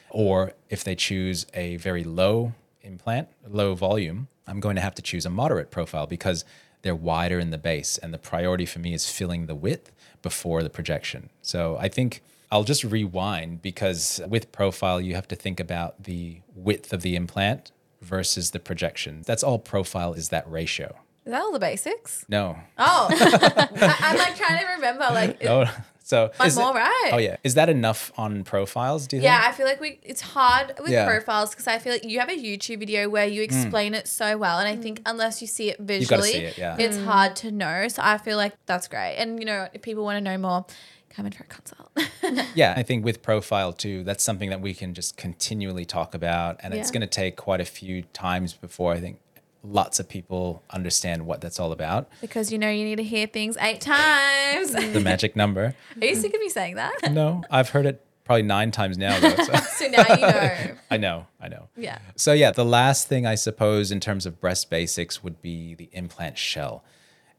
[0.10, 5.02] Or if they choose a very low implant, low volume, I'm going to have to
[5.02, 6.45] choose a moderate profile because
[6.84, 7.97] they're wider in the base.
[7.97, 11.32] And the priority for me is filling the width before the projection.
[11.41, 16.39] So I think I'll just rewind because with profile, you have to think about the
[16.56, 19.24] width of the implant versus the projection.
[19.26, 20.95] That's all profile is that ratio.
[21.32, 22.26] Is that all the basics?
[22.28, 22.58] No.
[22.78, 25.06] Oh, I, I'm like trying to remember.
[25.12, 25.65] Like, No.
[26.04, 27.10] So I'm is it- all right.
[27.13, 27.38] Oh yeah.
[27.41, 29.54] Is that enough on profiles, do you Yeah, think?
[29.54, 31.06] I feel like we it's hard with Yeah.
[31.06, 31.10] Mm.
[31.10, 34.38] profiles because I feel like you have a YouTube video where you explain it so
[34.38, 36.76] well, and I think unless you see it visually, see it, yeah.
[36.78, 37.88] it's hard to know.
[37.88, 39.15] So I feel like that's great.
[39.15, 40.65] And you know, if people want to know more,
[41.12, 41.91] come in for a consult.
[42.56, 46.60] Yeah, I think with profile too, that's something that we can just continually talk about,
[46.62, 49.17] and it's going to take quite a few times before I think
[49.63, 52.10] lots of people understand what that's all about.
[52.19, 54.71] because you know you need to hear things eight times.
[54.71, 55.76] The magic number.
[56.00, 57.12] Are you sick of me saying that?
[57.12, 59.19] No, I've heard it probably nine times now.
[59.19, 59.54] Though, so.
[59.82, 60.76] So now you know.
[60.91, 61.67] I know, I know.
[61.76, 62.00] Yeah.
[62.15, 65.89] So yeah, the last thing I suppose in terms of breast basics would be the
[65.91, 66.84] implant shell.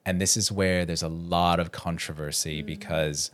[0.04, 2.66] And this is where there's a lot of controversy mm.
[2.66, 3.30] because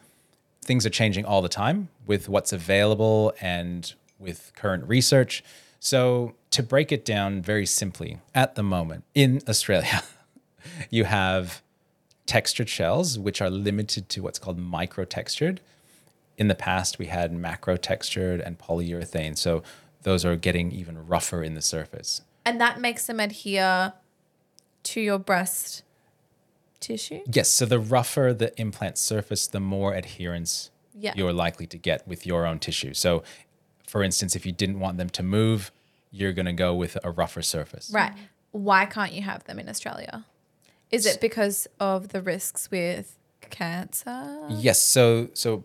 [0.63, 5.43] things are changing all the time with what's available and with current research.
[5.81, 10.03] So to break it down very simply, at the moment in Australia,
[10.91, 11.63] you have
[12.27, 15.63] textured shells which are limited to what's called micro textured
[16.37, 19.63] in the past we had macro textured and polyurethane so
[20.03, 23.95] those are getting even rougher in the surface And that makes them adhere
[24.83, 25.83] to your breast
[26.81, 27.21] tissue.
[27.33, 31.15] yes so the rougher the implant surface the more adherence Yeah.
[31.17, 33.23] you're likely to get with your own tissue so
[33.89, 35.73] for instance if you didn't want them to move
[36.11, 38.13] you're going to go with a rougher surface Right.
[38.51, 40.25] Why can't you have them in Australia?
[40.91, 43.19] Is it because of the risks with
[43.51, 44.47] cancer?
[44.49, 44.81] Yes.
[44.81, 45.65] So so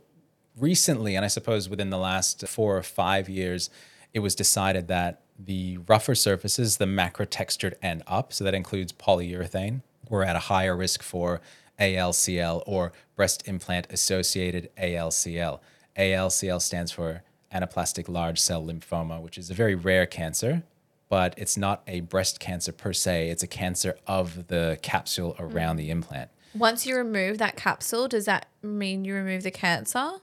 [0.57, 3.69] recently, and I suppose within the last four or five years,
[4.13, 8.93] it was decided that the rougher surfaces, the macro textured and up, so that includes
[8.93, 11.41] polyurethane, were at a higher risk for
[11.79, 15.59] ALCL or breast implant associated ALCL.
[15.97, 20.63] ALCL stands for anaplastic large cell lymphoma, which is a very rare cancer,
[21.09, 23.29] but it's not a breast cancer per se.
[23.29, 26.29] It's a cancer of the capsule around the implant.
[26.55, 30.13] Once you remove that capsule, does that mean you remove the cancer?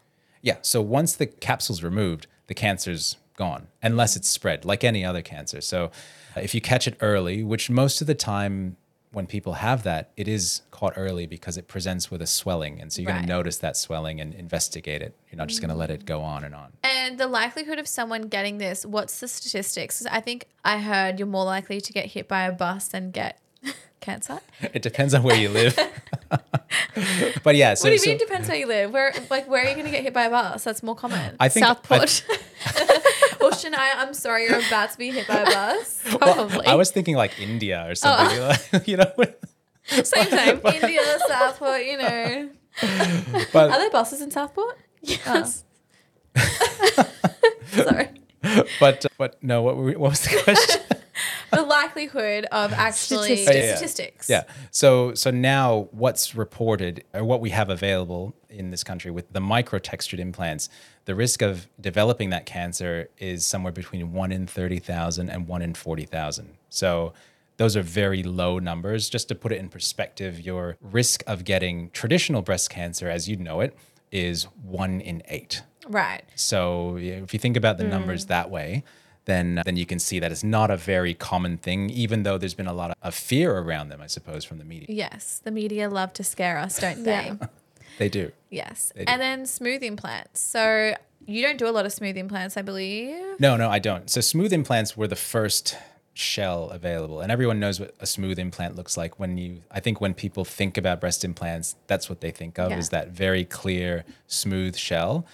[0.42, 0.56] Yeah.
[0.62, 5.60] So once the capsule's removed, the cancer's gone, unless it's spread like any other cancer.
[5.60, 5.90] So
[6.36, 8.76] uh, if you catch it early, which most of the time
[9.12, 12.80] when people have that, it is caught early because it presents with a swelling.
[12.80, 15.16] And so you're going to notice that swelling and investigate it.
[15.30, 16.72] You're not just going to let it go on and on.
[16.84, 20.06] And the likelihood of someone getting this, what's the statistics?
[20.06, 23.40] I think I heard you're more likely to get hit by a bus than get
[24.00, 24.40] cancer.
[24.74, 25.74] It depends on where you live.
[27.44, 28.92] but yeah, so, what do you so mean depends where you live?
[28.92, 30.64] Where like where are you gonna get hit by a bus?
[30.64, 31.36] That's more common.
[31.40, 32.24] I think I- Southport.
[33.40, 36.02] well, Shania, I'm sorry you're about to be hit by a bus.
[36.04, 36.66] Probably.
[36.66, 37.94] I was thinking like India or oh.
[37.94, 38.54] something, Oh.
[38.72, 39.12] like, you know.
[39.84, 40.60] Same time.
[40.74, 42.50] India, Southport, you know.
[43.52, 44.78] But Are there buses in Southport?
[45.02, 45.64] yes.
[46.36, 47.08] Ah.
[47.72, 48.08] Sorry.
[48.78, 50.82] but but no, what were we, what was the question?
[51.52, 53.56] The likelihood of actually Statistics.
[53.56, 53.74] Yeah, yeah.
[53.76, 54.28] statistics.
[54.30, 54.42] Yeah.
[54.70, 59.40] So so now what's reported or what we have available in this country with the
[59.40, 60.68] microtextured implants,
[61.04, 65.74] the risk of developing that cancer is somewhere between 1 in 30,000 and 1 in
[65.74, 66.56] 40,000.
[66.68, 67.12] So
[67.58, 69.08] those are very low numbers.
[69.08, 73.36] Just to put it in perspective, your risk of getting traditional breast cancer as you
[73.36, 73.76] know it
[74.10, 75.62] is 1 in 8.
[75.88, 76.22] Right.
[76.34, 77.90] So if you think about the Mm.
[77.90, 78.82] numbers that way,
[79.30, 82.54] then then you can see that it's not a very common thing, even though there's
[82.54, 84.86] been a lot of, of fear around them, I suppose, from the media.
[84.88, 85.40] Yes.
[85.44, 87.10] The media love to scare us, don't they?
[87.40, 87.46] Yeah.
[87.98, 88.32] They do.
[88.48, 88.92] Yes.
[88.96, 89.12] They do.
[89.12, 90.40] And then smooth implants.
[90.40, 90.94] So
[91.26, 93.38] you don't do a lot of smooth implants, I believe.
[93.38, 94.08] No, no, I don't.
[94.08, 95.76] So smooth implants were the first
[96.14, 97.20] shell available.
[97.20, 100.46] And everyone knows what a smooth implant looks like when you I think when people
[100.46, 102.78] think about breast implants, that's what they think of Yeah.
[102.78, 105.26] is that very clear, smooth shell.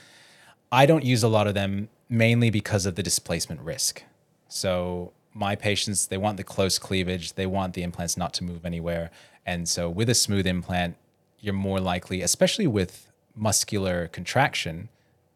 [0.73, 4.03] I don't use a lot of them mainly because of the displacement risk.
[4.49, 8.65] So my patients, they want the close cleavage, they want the implants not to move
[8.65, 9.11] anywhere.
[9.45, 10.97] And so with a smooth implant,
[11.41, 14.89] you're more likely, especially with muscular contraction,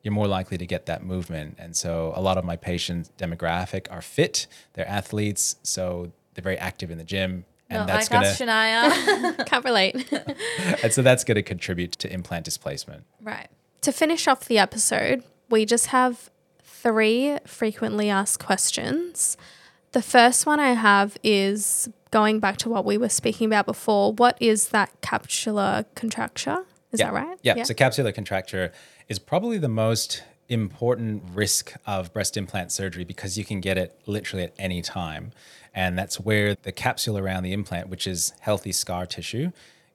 [0.02, 1.56] you're more likely to get that movement.
[1.58, 6.58] And so a lot of my patients demographic are fit, they're athletes, so they're very
[6.58, 7.44] active in the gym.
[7.68, 9.46] And Not that's like gonna Shania.
[9.46, 10.10] Can't relate.
[10.82, 13.04] and so that's gonna contribute to implant displacement.
[13.22, 13.48] right.
[13.82, 16.30] to finish off the episode, we just have
[16.82, 19.36] three frequently asked questions.
[19.92, 24.12] The first one I have is going back to what we were speaking about before.
[24.12, 26.64] What is that capsular contracture?
[26.92, 27.38] Is that right?
[27.42, 27.62] Yeah.
[27.62, 28.72] So capsular contracture
[29.08, 33.98] is probably the most important risk of breast implant surgery because you can get it
[34.06, 35.30] literally at any time.
[35.72, 39.52] And that's where the capsule around the implant, which is healthy scar tissue,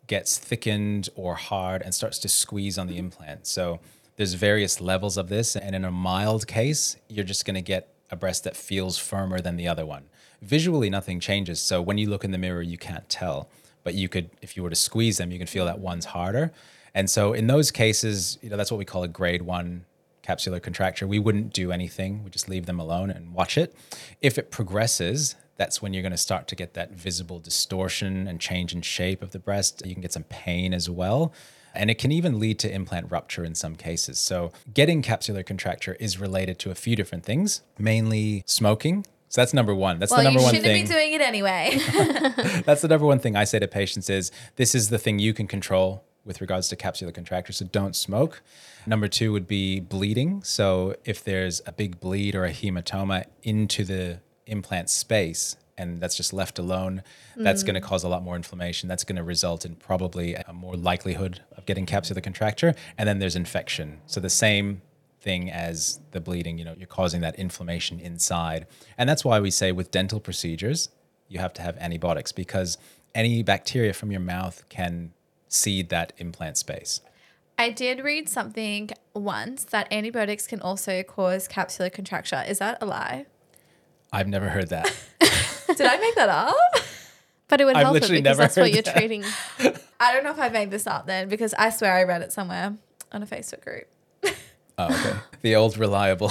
[0.08, 3.48] gets thickened or hard and starts to squeeze on the implant.
[3.48, 3.80] So
[4.16, 5.56] there's various levels of this.
[5.56, 9.42] And in a mild case, you're just going to get a breast that feels firmer
[9.42, 10.04] than the other one.
[10.42, 11.60] Visually, nothing changes.
[11.60, 13.50] So when you look in the mirror, you can't tell.
[13.84, 16.52] But you could, if you were to squeeze them, you can feel that one's harder.
[16.94, 19.86] And so in those cases, you know, that's what we call a grade one
[20.26, 21.06] capsular contracture.
[21.06, 22.24] We wouldn't do anything.
[22.24, 23.76] We just leave them alone and watch it.
[24.22, 28.40] If it progresses, that's when you're going to start to get that visible distortion and
[28.40, 29.84] change in shape of the breast.
[29.86, 31.32] You can get some pain as well.
[31.76, 34.20] And it can even lead to implant rupture in some cases.
[34.20, 39.06] So, getting capsular contracture is related to a few different things, mainly smoking.
[39.30, 40.00] So, that's number one.
[40.00, 40.64] That's Well, the number one thing.
[40.64, 42.62] Well, you shouldn't be doing it anyway.
[42.66, 45.34] That's the number one thing I say to patients is this is the thing you
[45.34, 47.54] can control with regards to capsular contracture.
[47.54, 48.42] So don't smoke.
[48.86, 50.44] Number two would be bleeding.
[50.44, 56.16] So if there's a big bleed or a hematoma into the implant space and that's
[56.16, 57.04] just left alone,
[57.36, 57.84] that's going to mm.
[57.84, 58.88] cause a lot more inflammation.
[58.88, 62.74] That's going to result in probably a more likelihood of getting capsular contracture.
[62.98, 64.00] And then there's infection.
[64.06, 64.82] So the same
[65.22, 68.68] thing as the bleeding, you know, you're causing that inflammation inside.
[68.98, 70.90] And that's why we say with dental procedures,
[71.28, 72.78] you have to have antibiotics because
[73.14, 75.12] any bacteria from your mouth can
[75.48, 77.02] seed that implant space.
[77.58, 82.44] I did read something once that antibiotics can also cause capsular contracture.
[82.48, 83.26] Is that a lie?
[84.12, 84.94] I've never heard that.
[85.78, 86.56] Did I make that up?
[87.48, 88.98] But it would I've help it literally because never that's what heard you're that.
[88.98, 89.24] treating.
[90.00, 92.32] I don't know if I made this up then because I swear I read it
[92.32, 92.76] somewhere
[93.12, 93.88] on a Facebook group.
[94.78, 95.18] Oh, okay.
[95.42, 96.30] the old reliable.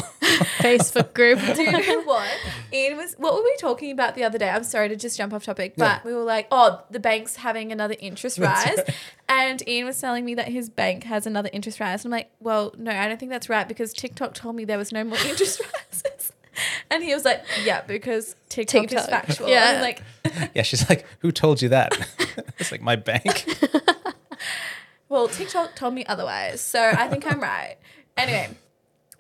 [0.59, 1.39] Facebook group.
[1.55, 2.29] Do you know what?
[2.73, 4.51] Ian was what were we talking about the other day?
[4.51, 7.73] I'm sorry to just jump off topic, but we were like, oh, the bank's having
[7.73, 8.81] another interest rise.
[9.29, 12.05] And Ian was telling me that his bank has another interest rise.
[12.05, 14.79] And I'm like, well, no, I don't think that's right because TikTok told me there
[14.79, 16.33] was no more interest rises.
[16.91, 19.49] And he was like, yeah, because TikTok, is factual.
[19.49, 19.75] Yeah.
[19.77, 20.03] I'm like,
[20.55, 21.93] yeah, she's like, who told you that?
[22.59, 23.47] it's like my bank.
[25.09, 26.61] well, TikTok told me otherwise.
[26.61, 27.77] So I think I'm right.
[28.17, 28.51] Anyway,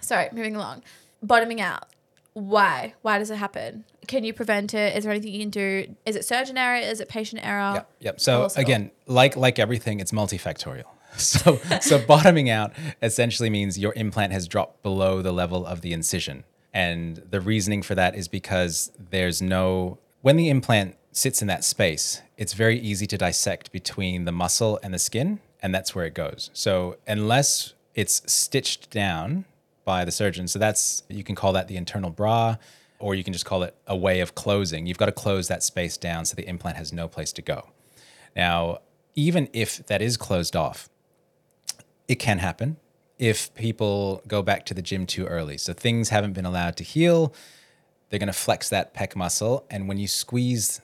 [0.01, 0.83] sorry, moving along.
[1.23, 1.89] Bottoming out.
[2.35, 2.95] Why?
[3.03, 3.85] Why does it happen?
[4.09, 4.97] Can you prevent it?
[4.97, 5.95] Is there anything you can do?
[6.05, 6.77] Is it surgeon error?
[6.77, 7.75] Is it patient error?
[7.75, 7.91] Yep.
[8.01, 8.21] Yep.
[8.21, 10.85] So again, like like everything, it's multifactorial.
[11.17, 15.93] So so bottoming out essentially means your implant has dropped below the level of the
[15.93, 16.43] incision.
[16.75, 21.63] And the reasoning for that is because there's no when the implant sits in that
[21.63, 26.05] space, it's very easy to dissect between the muscle and the skin, and that's where
[26.05, 26.51] it goes.
[26.53, 29.45] So unless it's stitched down
[29.85, 32.57] by the surgeon, so that's you can call that the internal bra,
[32.99, 34.87] or you can just call it a way of closing.
[34.87, 37.69] You've got to close that space down so the implant has no place to go.
[38.35, 38.79] Now,
[39.15, 40.89] even if that is closed off,
[42.09, 42.79] it can happen
[43.19, 45.57] if people go back to the gym too early.
[45.59, 47.33] So things haven't been allowed to heal.
[48.09, 49.67] They're going to flex that pec muscle.
[49.71, 50.81] And when you squeeze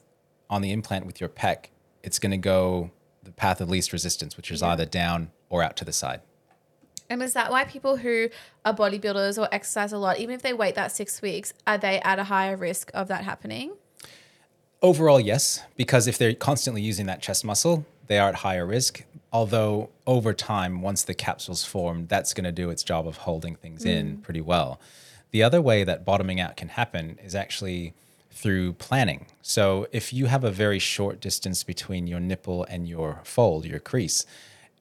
[0.48, 1.66] on the implant with your pec,
[2.02, 2.90] it's going to go
[3.22, 6.20] the path of least resistance, which is either down or out to the side.
[7.08, 8.28] And is that why people who
[8.64, 12.00] are bodybuilders or exercise a lot, even if they wait that six weeks, are they
[12.00, 13.72] at a higher risk of that happening?
[14.80, 19.04] Overall, yes, because if they're constantly using that chest muscle, they are at higher risk.
[19.32, 23.54] Although over time, once the capsule's formed, that's going to do its job of holding
[23.54, 24.22] things in mm.
[24.22, 24.80] pretty well.
[25.30, 27.94] The other way that bottoming out can happen is actually
[28.32, 29.26] through planning.
[29.42, 33.78] So if you have a very short distance between your nipple and your fold, your
[33.78, 34.26] crease,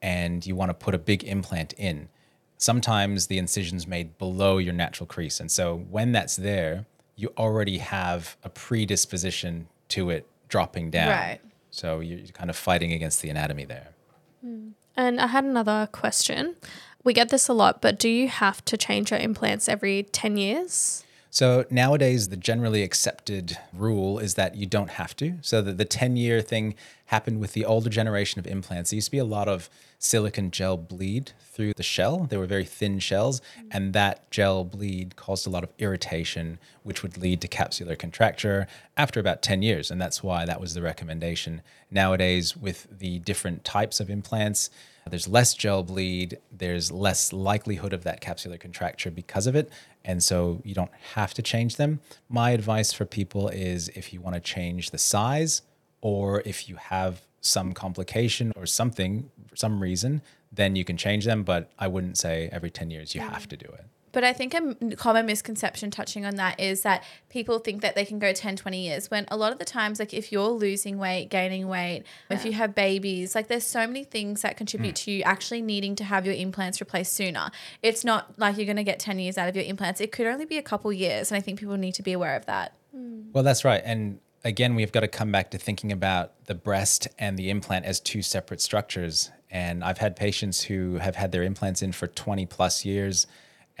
[0.02, 2.08] and you want to put a big implant in,
[2.56, 5.40] sometimes the incision's made below your natural crease.
[5.40, 11.08] And so when that's there, you already have a predisposition to it dropping down.
[11.08, 11.40] Right.
[11.70, 13.88] So you're kind of fighting against the anatomy there.
[14.42, 16.56] And I had another question.
[17.04, 20.36] We get this a lot, but do you have to change your implants every 10
[20.36, 21.04] years?
[21.32, 25.34] So nowadays, the generally accepted rule is that you don't have to.
[25.42, 26.74] So the, the 10 year thing
[27.06, 28.90] happened with the older generation of implants.
[28.90, 32.26] There used to be a lot of silicone gel bleed through the shell.
[32.28, 37.02] They were very thin shells, and that gel bleed caused a lot of irritation, which
[37.02, 38.66] would lead to capsular contracture
[38.96, 39.90] after about 10 years.
[39.90, 41.62] And that's why that was the recommendation.
[41.92, 44.70] Nowadays, with the different types of implants,
[45.10, 49.70] there's less gel bleed, there's less likelihood of that capsular contracture because of it.
[50.04, 52.00] And so you don't have to change them.
[52.28, 55.62] My advice for people is if you want to change the size
[56.00, 61.24] or if you have some complication or something for some reason, then you can change
[61.24, 61.42] them.
[61.42, 63.48] But I wouldn't say every 10 years you have mm.
[63.48, 63.84] to do it.
[64.12, 68.04] But I think a common misconception touching on that is that people think that they
[68.04, 70.98] can go 10, 20 years when a lot of the times, like if you're losing
[70.98, 75.04] weight, gaining weight, if you have babies, like there's so many things that contribute mm.
[75.04, 77.50] to you actually needing to have your implants replaced sooner.
[77.82, 80.00] It's not like you're going to get 10 years out of your implants.
[80.00, 81.30] It could only be a couple years.
[81.30, 82.74] And I think people need to be aware of that.
[82.96, 83.32] Mm.
[83.32, 83.82] Well, that's right.
[83.84, 87.84] And again, we've got to come back to thinking about the breast and the implant
[87.84, 89.30] as two separate structures.
[89.50, 93.26] And I've had patients who have had their implants in for 20 plus years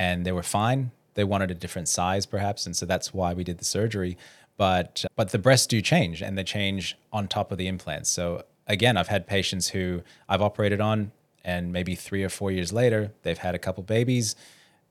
[0.00, 0.90] and they were fine.
[1.14, 2.66] They wanted a different size, perhaps.
[2.66, 4.16] And so that's why we did the surgery.
[4.56, 8.10] But, but the breasts do change and they change on top of the implants.
[8.10, 11.12] So again, I've had patients who I've operated on,
[11.44, 14.36] and maybe three or four years later, they've had a couple babies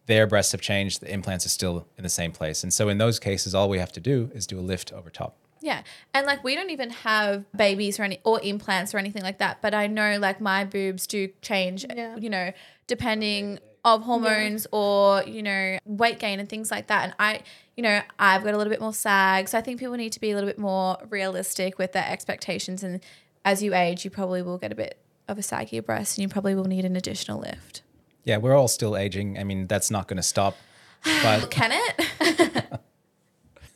[0.10, 2.64] their breasts have changed, the implants are still in the same place.
[2.64, 5.12] And so in those cases, all we have to do is do a lift over
[5.12, 5.36] top.
[5.62, 5.84] Yeah.
[6.16, 9.62] And like we don't even have babies or any or implants or anything like that.
[9.62, 12.16] But I know like my boobs do change, Yeah.
[12.18, 12.54] you know,
[12.88, 17.04] depending of hormones or, you know, weight gain and things like that.
[17.06, 17.42] And I,
[17.78, 19.48] you know, I've got a little bit more sag.
[19.48, 22.84] So I think people need to be a little bit more realistic with their expectations.
[22.84, 23.00] And
[23.46, 26.30] as you age, you probably will get a bit of a saggier breast and you
[26.30, 27.82] probably will need an additional lift.
[28.24, 29.38] Yeah, we're all still aging.
[29.40, 30.58] I mean, that's not going to stop,
[31.04, 32.80] but Can it?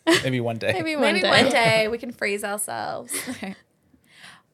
[0.23, 0.73] maybe one day.
[0.73, 1.29] Maybe one Maybe day.
[1.29, 3.13] one day we can freeze ourselves.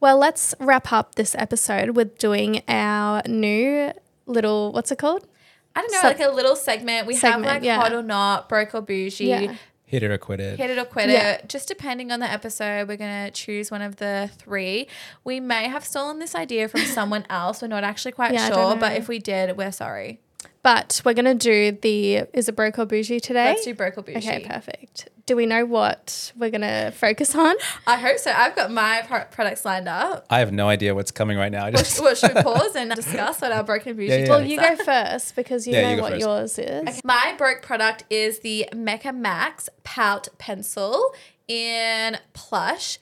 [0.02, 3.92] Well, let's wrap up this episode with doing our new
[4.26, 5.28] little, what's it called?
[5.76, 7.08] I don't know, So- like a little segment.
[7.08, 7.78] We Segment, have like yeah.
[7.78, 9.26] hot or not, broke or bougie.
[9.26, 9.54] Yeah.
[9.86, 10.60] Hit it or quit it.
[10.60, 11.32] Hit it or quit Yeah.
[11.34, 11.50] it.
[11.50, 14.88] Just depending on the episode, we're gonna choose one of the three.
[15.24, 17.62] We may have stolen this idea from someone else.
[17.64, 20.20] We're not actually quite Yeah, sure, but if we did, we're sorry.
[20.62, 23.46] But we're going to do the, is it broke or bougie today?
[23.46, 24.18] Let's do broke or bougie.
[24.18, 25.08] Okay, perfect.
[25.26, 27.56] Do we know what we're going to focus on?
[27.88, 28.32] I hope so.
[28.32, 30.26] I've got my pro- products lined up.
[30.30, 31.66] I have no idea what's coming right now.
[31.66, 34.30] I just Well, should we pause and discuss what our broken bougie Yeah, yeah.
[34.30, 36.26] Well, you go first because you Yeah, know you what first.
[36.26, 37.02] yours is.
[37.06, 41.14] My broke product is the Mecca Max Pout Pencil
[41.48, 42.98] in plush.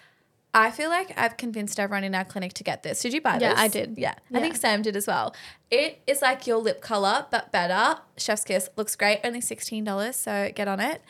[0.59, 3.01] I feel like I've convinced everyone in our clinic to get this.
[3.01, 3.59] Did you buy Yeah, this?
[3.59, 3.95] I did.
[3.97, 4.39] Yeah, Yeah.
[4.39, 5.35] I think Sam did as well.
[5.69, 8.01] It is like your lip color, but better.
[8.17, 9.19] Chef's Kiss looks great.
[9.23, 11.01] Only $16, so get on it.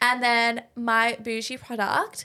[0.00, 2.24] And then my bougie product,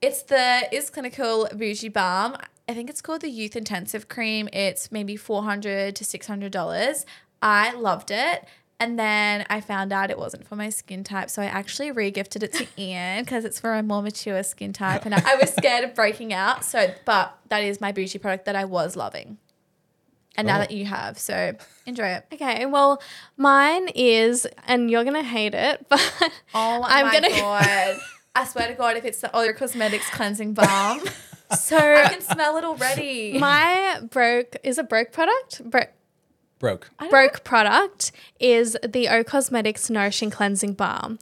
[0.00, 2.36] it's the Is Clinical Bougie Balm.
[2.68, 4.48] I think it's called the Youth Intensive Cream.
[4.52, 7.04] It's maybe 400 to $600.
[7.42, 8.44] I loved it.
[8.80, 11.28] And then I found out it wasn't for my skin type.
[11.28, 15.04] So I actually re-gifted it to Ian because it's for a more mature skin type.
[15.04, 16.64] And I, I was scared of breaking out.
[16.64, 19.36] So, but that is my beauty product that I was loving.
[20.36, 20.60] And now Oh.
[20.60, 21.52] that you have, so
[21.84, 22.24] enjoy it.
[22.32, 23.02] Okay, well,
[23.36, 26.00] mine is, and you're going to hate it, but
[26.54, 27.98] Oh I'm my gonna- god!
[28.34, 31.00] I swear to God, if it's the Olio Cosmetics cleansing balm,
[31.58, 33.36] so I can smell it already.
[33.38, 35.68] my broke, is a broke product?
[35.68, 35.86] Bro-
[36.60, 36.90] broke.
[37.00, 41.18] I don't broke product is the O Cosmetics Nourishing Cleansing Balm.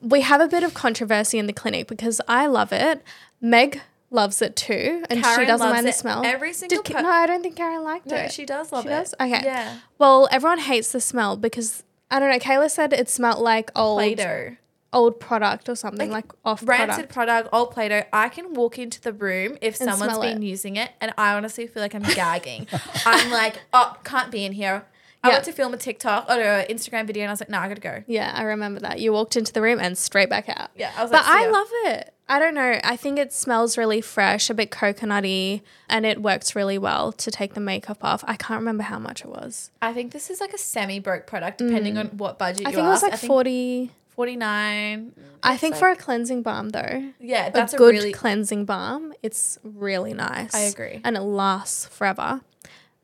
[0.00, 3.02] We have a bit of controversy in the clinic because I love it.
[3.40, 6.24] Meg loves it too, and she doesn't loves mind the smell.
[6.24, 8.32] Every single Did, per- no, I don't think Karen liked No, it.
[8.32, 8.92] she does love She it.
[8.92, 9.14] does?
[9.20, 9.42] Okay.
[9.44, 9.78] Yeah.
[9.98, 12.38] Well, everyone hates the smell because I don't know.
[12.38, 14.56] Kayla said it smelled like old Play-Doh.
[14.92, 17.12] Old product or something like, off Rancid product.
[17.12, 18.04] product, old Play-Doh.
[18.12, 20.46] I can walk into the room if And someone's been it.
[20.46, 22.66] using it, and I honestly feel like I'm gagging.
[23.04, 24.84] I'm like, oh, can't be in here.
[25.22, 25.34] I Yeah.
[25.34, 27.68] went to film a TikTok or an Instagram video, and I was like, no, I
[27.68, 28.04] gotta go.
[28.06, 29.00] Yeah, I remember that.
[29.00, 30.70] You walked into the room and straight back out.
[30.76, 32.14] Yeah, I was But like, I love it.
[32.30, 32.78] I don't know.
[32.84, 37.30] I think it smells really fresh, a bit coconutty, and it works really well to
[37.30, 38.22] take the makeup off.
[38.28, 39.70] I can't remember how much it was.
[39.82, 42.68] I think this is like a semi-broke product, depending on what budget Mm.
[42.68, 43.90] I think it was like I 40.
[44.18, 45.12] 49.
[45.44, 48.64] I think like- for a cleansing balm, though, yeah, that's a a, good really cleansing
[48.64, 50.52] balm, it's really nice.
[50.56, 51.00] I agree.
[51.04, 52.40] And it lasts forever.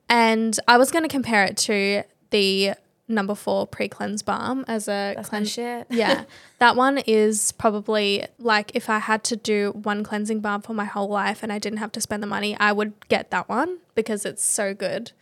[0.08, 2.72] And I was going to compare it to the
[3.06, 5.52] number four pre cleanse balm as a that's my cleanse.
[5.52, 5.86] shit.
[5.90, 6.24] yeah,
[6.58, 10.84] that one is probably like if I had to do one cleansing balm for my
[10.84, 13.78] whole life and I didn't have to spend the money, I would get that one
[13.94, 15.12] because it's so good.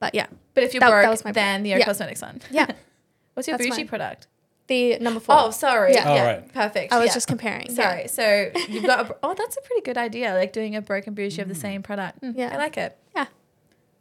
[0.00, 1.84] But yeah, But if you're That- that broke, was my then the O yeah.
[1.84, 2.40] Cosmetics one.
[2.50, 2.66] yeah.
[3.34, 3.88] What's your That's bougie mine.
[3.88, 4.26] product?
[4.68, 5.36] The number four.
[5.38, 5.92] Oh, sorry.
[5.94, 6.12] Yeah.
[6.14, 6.52] Yeah, Oh, right.
[6.54, 6.92] perfect.
[6.92, 7.14] I was Yeah.
[7.14, 7.70] just comparing.
[7.74, 8.08] Sorry.
[8.08, 9.10] So you've got.
[9.10, 10.34] A, oh, that's a pretty good idea.
[10.34, 12.20] Like doing a broken bougie of the same product.
[12.22, 12.50] Mm, Yeah.
[12.52, 12.96] I like it.
[13.14, 13.26] Yeah.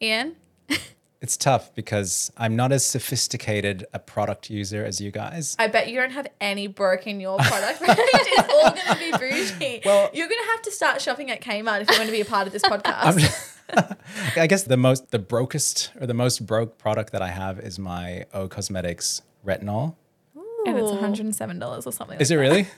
[0.01, 0.35] Ian.
[1.21, 5.55] It's tough because I'm not as sophisticated a product user as you guys.
[5.57, 7.97] I bet you don't have any broke in your product range.
[7.97, 9.81] it's all going to be bougie.
[9.83, 12.21] Well- you're going to have to start shopping at Kmart if you want to be
[12.21, 13.53] a part of this podcast.
[14.37, 17.79] I guess the most, the brokest or the most broke product that I have is
[17.79, 19.95] my O Cosmetics retinol.
[20.65, 22.19] And it's $107 or something.
[22.19, 22.67] Is it really?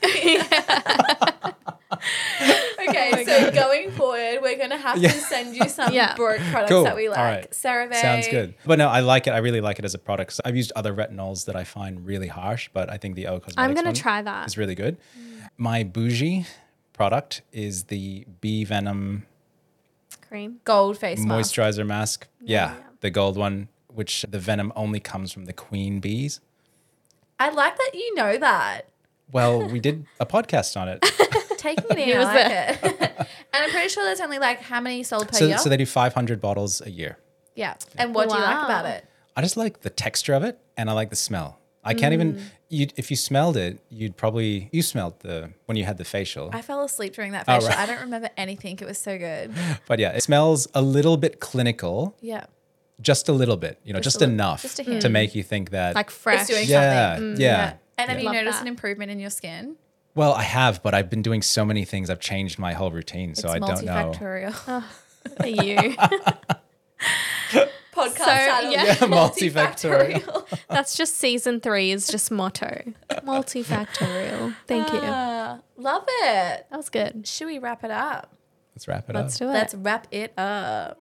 [2.88, 6.14] Okay, oh so going forward, we're going to have to send you some Yeah.
[6.16, 6.84] broke products Cool.
[6.84, 7.18] that we like.
[7.18, 7.50] All right.
[7.50, 7.94] CeraVe.
[8.00, 8.54] Sounds good.
[8.64, 9.30] But no, I like it.
[9.32, 10.32] I really like it as a product.
[10.34, 13.40] So I've used other retinols that I find really harsh, but I think the O
[13.40, 14.46] Cosmetics I'm gonna one try that.
[14.46, 14.96] is really good.
[15.56, 16.46] My bougie
[16.92, 19.26] product is the Bee Venom
[20.26, 20.60] Cream.
[20.64, 21.52] Gold face mask.
[21.52, 22.26] moisturizer mask.
[22.40, 22.82] Yeah, yeah.
[23.00, 26.40] the gold one, which the venom only comes from the queen bees.
[27.38, 28.82] I like that you know that.
[29.30, 31.04] Well, we did a podcast on it.
[31.58, 33.02] Taking it in, I was like it.
[33.52, 35.58] and I'm pretty sure there's only like how many sold per So, year?
[35.58, 37.18] so they do 500 bottles a year.
[37.54, 37.74] yeah.
[37.96, 38.64] And what do you like Wow.
[38.64, 39.04] about it?
[39.36, 41.58] I just like the texture of it and I like the smell.
[41.84, 42.42] I can't even, Mm.
[42.68, 46.50] you if you smelled it, you'd probably, you smelled the, when you had the facial.
[46.52, 47.68] I fell asleep during that Oh, facial.
[47.68, 47.78] right.
[47.78, 48.78] I don't remember anything.
[48.80, 49.52] It was so good.
[49.86, 52.46] But yeah, it smells a little bit clinical, Yeah.
[53.00, 55.42] Just a little bit, you know, just, a little- enough just a to make you
[55.42, 55.94] think that.
[55.94, 56.46] Like fresh.
[56.46, 57.40] doing yeah, something.
[57.40, 57.46] yeah.
[57.48, 59.76] yeah, And have you Love noticed an improvement in your skin?
[60.14, 62.10] Well, I have, but I've been doing so many things.
[62.10, 64.12] I've changed my whole routine, so it's I don't know.
[64.12, 64.84] multifactorial.
[65.28, 65.76] Look at you.
[67.94, 68.70] Podcast So, title.
[68.72, 68.84] yeah.
[68.84, 70.58] Yeah, multifactorial.
[70.68, 72.92] That's just season three is just motto.
[73.10, 74.54] Multifactorial.
[74.66, 75.00] Thank you.
[75.02, 76.66] Ah, love it.
[76.70, 77.26] That was good.
[77.26, 78.34] Should we wrap it up?
[78.74, 79.38] Let's wrap it Let's up.
[79.40, 79.52] do it.
[79.52, 80.97] Let's wrap it up.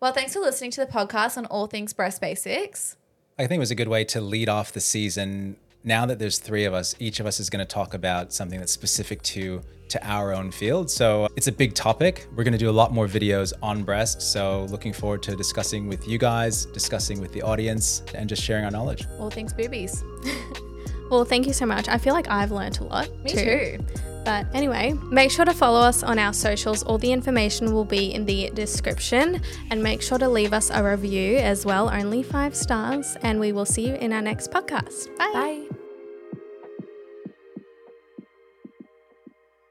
[0.00, 2.96] Well, thanks for listening to the podcast on all things breast basics.
[3.36, 5.56] I think it was a good way to lead off the season.
[5.82, 8.60] Now that there's three of us, each of us is going to talk about something
[8.60, 10.90] that's specific to to our own field.
[10.90, 12.28] So it's a big topic.
[12.36, 14.20] We're going to do a lot more videos on breast.
[14.20, 18.66] So looking forward to discussing with you guys, discussing with the audience, and just sharing
[18.66, 19.06] our knowledge.
[19.18, 20.04] All things boobies.
[21.10, 21.88] Well, thank you so much.
[21.88, 23.08] I feel like I've learnt a lot.
[23.24, 23.78] Me too.
[24.24, 26.82] But anyway, make sure to follow us on our socials.
[26.82, 29.40] All the information will be in the description.
[29.70, 33.16] And make sure to leave us a review as well, only five stars.
[33.22, 35.16] And we will see you in our next podcast.
[35.16, 35.30] Bye.
[35.32, 35.87] Bye.